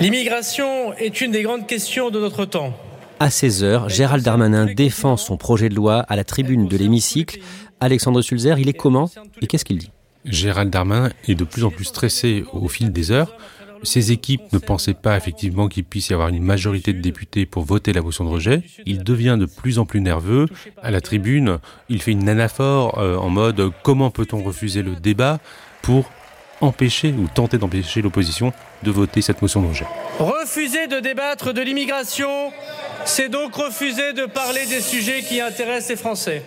L'immigration 0.00 0.94
est 0.94 1.20
une 1.20 1.32
des 1.32 1.42
grandes 1.42 1.66
questions 1.66 2.10
de 2.10 2.20
notre 2.20 2.44
temps. 2.44 2.74
À 3.18 3.28
16h, 3.28 3.88
Gérald 3.88 4.22
Darmanin 4.22 4.66
défend 4.66 5.16
son 5.16 5.38
projet 5.38 5.70
de 5.70 5.74
loi 5.74 6.00
à 6.00 6.16
la 6.16 6.24
tribune 6.24 6.68
de 6.68 6.76
l'hémicycle. 6.76 7.40
Alexandre 7.80 8.20
Sulzer, 8.20 8.58
il 8.58 8.68
est 8.68 8.74
comment 8.74 9.10
et 9.40 9.46
qu'est-ce 9.46 9.64
qu'il 9.64 9.78
dit? 9.78 9.90
Gérald 10.26 10.68
Darmanin 10.68 11.10
est 11.26 11.34
de 11.34 11.44
plus 11.44 11.64
en 11.64 11.70
plus 11.70 11.86
stressé 11.86 12.44
au 12.52 12.68
fil 12.68 12.92
des 12.92 13.12
heures. 13.12 13.32
Ses 13.84 14.12
équipes 14.12 14.52
ne 14.52 14.58
pensaient 14.58 14.94
pas 14.94 15.16
effectivement 15.16 15.68
qu'il 15.68 15.84
puisse 15.84 16.10
y 16.10 16.12
avoir 16.12 16.28
une 16.28 16.42
majorité 16.42 16.92
de 16.92 17.00
députés 17.00 17.46
pour 17.46 17.64
voter 17.64 17.94
la 17.94 18.02
motion 18.02 18.24
de 18.24 18.28
rejet. 18.28 18.62
Il 18.84 19.02
devient 19.02 19.36
de 19.40 19.46
plus 19.46 19.78
en 19.78 19.86
plus 19.86 20.02
nerveux. 20.02 20.46
À 20.82 20.90
la 20.90 21.00
tribune, 21.00 21.58
il 21.88 22.02
fait 22.02 22.12
une 22.12 22.28
anaphore 22.28 22.98
euh, 22.98 23.16
en 23.16 23.30
mode 23.30 23.70
comment 23.82 24.10
peut-on 24.10 24.42
refuser 24.42 24.82
le 24.82 24.94
débat 24.94 25.38
pour 25.80 26.10
empêcher 26.60 27.14
ou 27.16 27.28
tenter 27.32 27.58
d'empêcher 27.58 28.02
l'opposition 28.02 28.52
de 28.82 28.90
voter 28.90 29.22
cette 29.22 29.40
motion 29.42 29.62
de 29.62 29.68
rejet? 29.68 29.86
Refuser 30.18 30.86
de 30.86 31.00
débattre 31.00 31.52
de 31.52 31.60
l'immigration, 31.60 32.50
c'est 33.06 33.28
donc 33.28 33.54
refuser 33.54 34.12
de 34.12 34.26
parler 34.26 34.66
des 34.66 34.80
sujets 34.80 35.22
qui 35.22 35.40
intéressent 35.40 35.90
les 35.90 35.96
Français. 35.96 36.42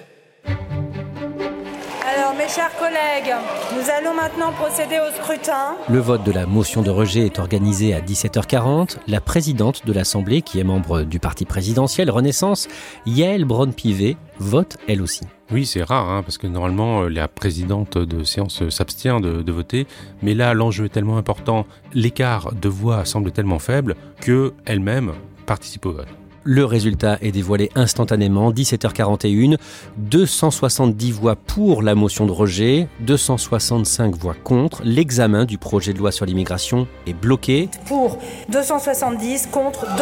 Alors, 0.46 2.34
mes 2.34 2.50
chers 2.50 2.76
collègues, 2.78 3.34
nous 3.74 3.90
allons 3.90 4.14
maintenant 4.14 4.52
procéder 4.52 5.00
au 5.00 5.14
scrutin. 5.22 5.76
Le 5.90 6.00
vote 6.00 6.24
de 6.24 6.32
la 6.32 6.46
motion 6.46 6.82
de 6.82 6.90
rejet 6.90 7.26
est 7.26 7.40
organisé 7.40 7.94
à 7.94 8.02
17h40. 8.02 8.98
La 9.08 9.22
présidente 9.22 9.86
de 9.86 9.94
l'Assemblée, 9.94 10.42
qui 10.42 10.60
est 10.60 10.64
membre 10.64 11.04
du 11.04 11.20
parti 11.20 11.46
présidentiel 11.46 12.10
Renaissance, 12.10 12.68
Yael 13.06 13.46
Braun-Pivet, 13.46 14.18
vote 14.40 14.78
elle 14.88 15.02
aussi. 15.02 15.22
Oui, 15.52 15.66
c'est 15.66 15.84
rare, 15.84 16.10
hein, 16.10 16.24
parce 16.24 16.38
que 16.38 16.48
normalement, 16.48 17.04
euh, 17.04 17.10
la 17.10 17.28
présidente 17.28 17.98
de 17.98 18.24
séance 18.24 18.68
s'abstient 18.70 19.22
de, 19.22 19.42
de, 19.42 19.52
voter. 19.52 19.88
Mais 20.22 20.34
là, 20.34 20.54
l'enjeu 20.54 20.86
est 20.86 20.90
tellement 20.90 21.18
important, 21.18 21.66
l'écart 21.94 22.54
de 22.54 22.70
voix 22.70 23.06
semble 23.06 23.32
tellement 23.32 23.60
faible, 23.60 23.96
qu'elle-même 24.22 25.14
participe 25.46 25.86
au 25.86 25.94
vote. 25.94 26.08
Le 26.44 26.64
résultat 26.64 27.18
est 27.22 27.32
dévoilé 27.32 27.70
instantanément, 27.76 28.52
17h41, 28.52 29.58
270 29.98 31.12
voix 31.12 31.36
pour 31.36 31.84
la 31.84 31.96
motion 31.96 32.26
de 32.26 32.32
rejet, 32.32 32.88
265 33.02 34.16
voix 34.16 34.36
contre. 34.42 34.82
L'examen 34.86 35.44
du 35.44 35.58
projet 35.58 35.92
de 35.92 35.98
loi 35.98 36.12
sur 36.12 36.26
l'immigration 36.26 36.88
est 37.08 37.14
bloqué. 37.14 37.70
Pour 37.86 38.18
270, 38.50 39.48
contre 39.48 39.82
265. 39.82 40.00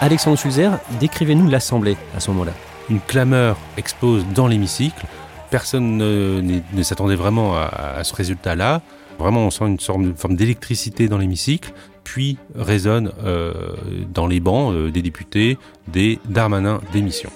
Alexandre 0.00 0.38
Sulzer, 0.38 0.70
décrivez-nous 1.00 1.48
l'Assemblée 1.48 1.96
à 2.16 2.20
ce 2.20 2.30
moment-là. 2.30 2.52
Une 2.88 3.00
clameur 3.00 3.56
explose 3.76 4.24
dans 4.34 4.46
l'hémicycle. 4.46 5.06
Personne 5.50 5.96
ne, 5.98 6.82
s'attendait 6.82 7.16
vraiment 7.16 7.54
à, 7.56 8.02
ce 8.04 8.14
résultat-là. 8.14 8.82
Vraiment, 9.18 9.46
on 9.46 9.50
sent 9.50 9.64
une 9.66 9.78
forme 10.16 10.36
d'électricité 10.36 11.08
dans 11.08 11.18
l'hémicycle 11.18 11.72
puis 12.04 12.36
résonne 12.54 13.12
euh, 13.24 13.52
dans 14.12 14.26
les 14.26 14.40
bancs 14.40 14.74
euh, 14.74 14.90
des 14.90 15.02
députés 15.02 15.58
des 15.88 16.18
Darmanin 16.28 16.80
démission. 16.92 17.30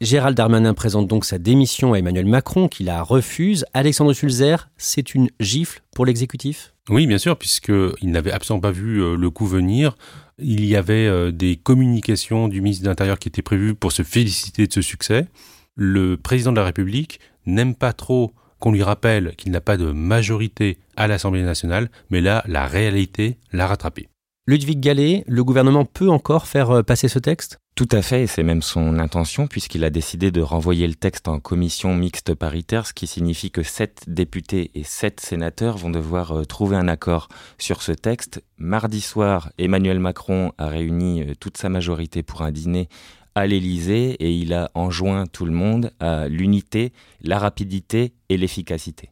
Gérald 0.00 0.36
Darmanin 0.36 0.74
présente 0.74 1.08
donc 1.08 1.24
sa 1.24 1.38
démission 1.38 1.94
à 1.94 1.98
Emmanuel 1.98 2.26
Macron, 2.26 2.68
qui 2.68 2.84
la 2.84 3.02
refuse. 3.02 3.64
Alexandre 3.72 4.12
Sulzer, 4.12 4.68
c'est 4.76 5.14
une 5.14 5.30
gifle 5.40 5.80
pour 5.94 6.04
l'exécutif? 6.04 6.74
Oui, 6.90 7.06
bien 7.06 7.16
sûr, 7.16 7.38
puisqu'il 7.38 8.10
n'avait 8.10 8.32
absolument 8.32 8.60
pas 8.60 8.70
vu 8.70 9.02
euh, 9.02 9.16
le 9.16 9.30
coup 9.30 9.46
venir. 9.46 9.96
Il 10.38 10.64
y 10.66 10.76
avait 10.76 11.30
des 11.30 11.54
communications 11.54 12.48
du 12.48 12.60
ministre 12.60 12.82
de 12.82 12.88
l'Intérieur 12.88 13.20
qui 13.20 13.28
étaient 13.28 13.40
prévues 13.40 13.76
pour 13.76 13.92
se 13.92 14.02
féliciter 14.02 14.66
de 14.66 14.72
ce 14.72 14.82
succès. 14.82 15.28
Le 15.76 16.16
président 16.16 16.50
de 16.50 16.56
la 16.56 16.64
République 16.64 17.20
n'aime 17.46 17.74
pas 17.74 17.92
trop 17.92 18.32
qu'on 18.58 18.72
lui 18.72 18.82
rappelle 18.82 19.34
qu'il 19.36 19.52
n'a 19.52 19.60
pas 19.60 19.76
de 19.76 19.90
majorité 19.90 20.78
à 20.96 21.06
l'Assemblée 21.06 21.42
nationale, 21.42 21.90
mais 22.10 22.20
là, 22.20 22.42
la 22.46 22.66
réalité 22.66 23.38
l'a 23.52 23.66
rattrapé. 23.66 24.08
Ludwig 24.46 24.80
Gallet, 24.80 25.24
le 25.26 25.42
gouvernement 25.42 25.86
peut 25.86 26.10
encore 26.10 26.46
faire 26.46 26.70
euh, 26.70 26.82
passer 26.82 27.08
ce 27.08 27.18
texte? 27.18 27.58
Tout 27.76 27.88
à 27.90 28.02
fait, 28.02 28.22
et 28.22 28.26
c'est 28.26 28.42
même 28.42 28.62
son 28.62 28.98
intention, 28.98 29.46
puisqu'il 29.46 29.84
a 29.84 29.90
décidé 29.90 30.30
de 30.30 30.42
renvoyer 30.42 30.86
le 30.86 30.94
texte 30.94 31.28
en 31.28 31.40
commission 31.40 31.94
mixte 31.94 32.34
paritaire, 32.34 32.86
ce 32.86 32.92
qui 32.92 33.06
signifie 33.06 33.50
que 33.50 33.62
sept 33.62 34.04
députés 34.06 34.70
et 34.74 34.84
sept 34.84 35.20
sénateurs 35.20 35.78
vont 35.78 35.90
devoir 35.90 36.32
euh, 36.32 36.44
trouver 36.44 36.76
un 36.76 36.88
accord 36.88 37.28
sur 37.58 37.80
ce 37.80 37.92
texte. 37.92 38.44
Mardi 38.58 39.00
soir, 39.00 39.50
Emmanuel 39.58 39.98
Macron 39.98 40.52
a 40.58 40.68
réuni 40.68 41.22
euh, 41.22 41.34
toute 41.40 41.56
sa 41.56 41.70
majorité 41.70 42.22
pour 42.22 42.42
un 42.42 42.52
dîner 42.52 42.88
à 43.34 43.46
l'Élysée 43.46 44.12
et 44.20 44.32
il 44.32 44.52
a 44.52 44.70
enjoint 44.74 45.26
tout 45.26 45.44
le 45.44 45.52
monde 45.52 45.90
à 46.00 46.28
l'unité, 46.28 46.92
la 47.22 47.38
rapidité 47.38 48.12
et 48.28 48.36
l'efficacité. 48.36 49.10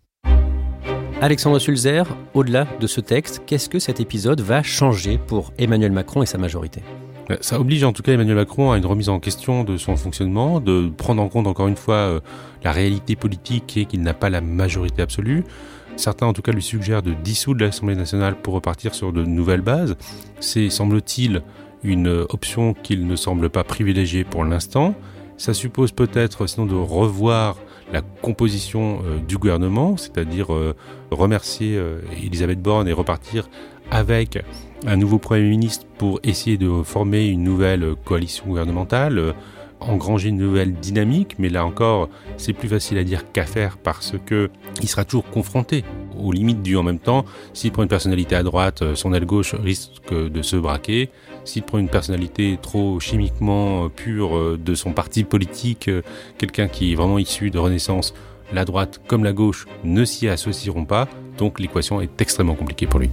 Alexandre 1.20 1.60
Sulzer, 1.60 2.04
au-delà 2.34 2.66
de 2.80 2.86
ce 2.88 3.00
texte, 3.00 3.42
qu'est-ce 3.46 3.68
que 3.68 3.78
cet 3.78 4.00
épisode 4.00 4.40
va 4.40 4.62
changer 4.62 5.18
pour 5.18 5.52
Emmanuel 5.56 5.92
Macron 5.92 6.22
et 6.22 6.26
sa 6.26 6.36
majorité? 6.36 6.82
Euh, 7.30 7.36
ça 7.40 7.60
oblige 7.60 7.84
en 7.84 7.92
tout 7.92 8.02
cas 8.02 8.12
Emmanuel 8.12 8.34
Macron 8.34 8.72
à 8.72 8.78
une 8.78 8.86
remise 8.86 9.08
en 9.08 9.20
question 9.20 9.62
de 9.62 9.76
son 9.76 9.96
fonctionnement, 9.96 10.58
de 10.58 10.88
prendre 10.88 11.22
en 11.22 11.28
compte 11.28 11.46
encore 11.46 11.68
une 11.68 11.76
fois 11.76 11.94
euh, 11.94 12.20
la 12.64 12.72
réalité 12.72 13.14
politique 13.14 13.76
et 13.76 13.84
qu'il 13.84 14.02
n'a 14.02 14.14
pas 14.14 14.30
la 14.30 14.40
majorité 14.40 15.02
absolue. 15.02 15.44
Certains 15.96 16.26
en 16.26 16.32
tout 16.32 16.42
cas 16.42 16.52
lui 16.52 16.62
suggèrent 16.62 17.02
de 17.02 17.12
dissoudre 17.12 17.64
l'Assemblée 17.64 17.94
nationale 17.94 18.34
pour 18.34 18.54
repartir 18.54 18.94
sur 18.94 19.12
de 19.12 19.24
nouvelles 19.24 19.60
bases. 19.60 19.96
C'est, 20.40 20.70
semble-t-il, 20.70 21.42
une 21.82 22.26
option 22.28 22.74
qu'il 22.74 23.06
ne 23.06 23.16
semble 23.16 23.50
pas 23.50 23.64
privilégier 23.64 24.24
pour 24.24 24.44
l'instant. 24.44 24.94
Ça 25.36 25.54
suppose 25.54 25.92
peut-être 25.92 26.46
sinon 26.46 26.66
de 26.66 26.74
revoir 26.74 27.56
la 27.92 28.00
composition 28.00 29.02
euh, 29.04 29.18
du 29.18 29.38
gouvernement, 29.38 29.96
c'est-à-dire 29.96 30.52
euh, 30.52 30.74
remercier 31.10 31.76
euh, 31.76 32.00
Elisabeth 32.22 32.60
Borne 32.60 32.88
et 32.88 32.92
repartir 32.92 33.48
avec 33.90 34.38
un 34.86 34.96
nouveau 34.96 35.18
Premier 35.18 35.48
ministre 35.48 35.86
pour 35.98 36.18
essayer 36.22 36.56
de 36.56 36.82
former 36.82 37.26
une 37.26 37.44
nouvelle 37.44 37.94
coalition 38.04 38.46
gouvernementale, 38.46 39.34
engranger 39.88 40.28
une 40.28 40.38
nouvelle 40.38 40.74
dynamique, 40.74 41.36
mais 41.38 41.48
là 41.48 41.64
encore, 41.64 42.08
c'est 42.36 42.52
plus 42.52 42.68
facile 42.68 42.98
à 42.98 43.04
dire 43.04 43.30
qu'à 43.32 43.44
faire 43.44 43.78
parce 43.78 44.14
que 44.26 44.50
il 44.80 44.88
sera 44.88 45.04
toujours 45.04 45.28
confronté 45.30 45.84
aux 46.18 46.32
limites 46.32 46.62
du 46.62 46.76
en 46.76 46.82
même 46.82 46.98
temps. 46.98 47.24
S'il 47.52 47.72
prend 47.72 47.82
une 47.82 47.88
personnalité 47.88 48.34
à 48.34 48.42
droite, 48.42 48.94
son 48.94 49.12
aile 49.14 49.26
gauche 49.26 49.54
risque 49.54 50.12
de 50.12 50.42
se 50.42 50.56
braquer. 50.56 51.10
S'il 51.44 51.62
prend 51.62 51.78
une 51.78 51.88
personnalité 51.88 52.58
trop 52.60 53.00
chimiquement 53.00 53.88
pure 53.88 54.58
de 54.58 54.74
son 54.74 54.92
parti 54.92 55.24
politique, 55.24 55.90
quelqu'un 56.38 56.68
qui 56.68 56.92
est 56.92 56.94
vraiment 56.94 57.18
issu 57.18 57.50
de 57.50 57.58
Renaissance, 57.58 58.14
la 58.52 58.64
droite 58.64 59.00
comme 59.06 59.24
la 59.24 59.32
gauche 59.32 59.66
ne 59.84 60.04
s'y 60.04 60.28
associeront 60.28 60.84
pas, 60.84 61.08
donc 61.38 61.58
l'équation 61.58 62.00
est 62.00 62.20
extrêmement 62.20 62.54
compliquée 62.54 62.86
pour 62.86 63.00
lui. 63.00 63.10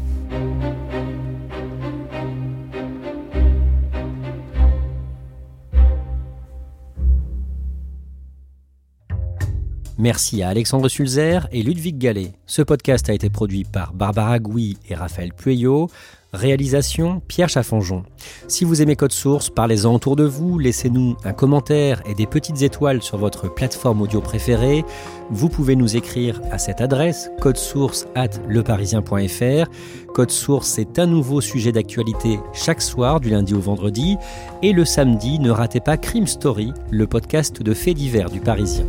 Merci 9.99 10.41
à 10.43 10.47
Alexandre 10.47 10.87
Sulzer 10.87 11.49
et 11.51 11.61
Ludwig 11.61 11.97
Gallet. 11.97 12.31
Ce 12.45 12.61
podcast 12.61 13.09
a 13.09 13.13
été 13.13 13.29
produit 13.29 13.65
par 13.65 13.91
Barbara 13.91 14.39
Gouy 14.39 14.77
et 14.89 14.95
Raphaël 14.95 15.33
Pueyo. 15.33 15.89
Réalisation 16.31 17.21
Pierre 17.27 17.49
Chaffanjon. 17.49 18.03
Si 18.47 18.63
vous 18.63 18.81
aimez 18.81 18.95
Code 18.95 19.11
Source, 19.11 19.49
parlez-en 19.49 19.93
autour 19.93 20.15
de 20.15 20.23
vous, 20.23 20.57
laissez-nous 20.57 21.17
un 21.25 21.33
commentaire 21.33 22.01
et 22.05 22.13
des 22.13 22.27
petites 22.27 22.61
étoiles 22.61 23.01
sur 23.01 23.17
votre 23.17 23.53
plateforme 23.53 24.01
audio 24.01 24.21
préférée. 24.21 24.85
Vous 25.31 25.49
pouvez 25.49 25.75
nous 25.75 25.97
écrire 25.97 26.39
à 26.49 26.59
cette 26.59 26.79
adresse 26.79 27.29
codesource 27.41 28.07
at 28.15 28.29
leparisien.fr. 28.47 29.69
Code 30.13 30.31
Source, 30.31 30.69
c'est 30.69 30.97
un 30.97 31.07
nouveau 31.07 31.41
sujet 31.41 31.73
d'actualité 31.73 32.39
chaque 32.53 32.81
soir 32.81 33.19
du 33.19 33.31
lundi 33.31 33.53
au 33.53 33.59
vendredi. 33.59 34.15
Et 34.61 34.71
le 34.71 34.85
samedi, 34.85 35.39
ne 35.39 35.51
ratez 35.51 35.81
pas 35.81 35.97
Crime 35.97 36.27
Story, 36.27 36.71
le 36.89 37.05
podcast 37.05 37.61
de 37.61 37.73
faits 37.73 37.97
divers 37.97 38.29
du 38.29 38.39
Parisien. 38.39 38.85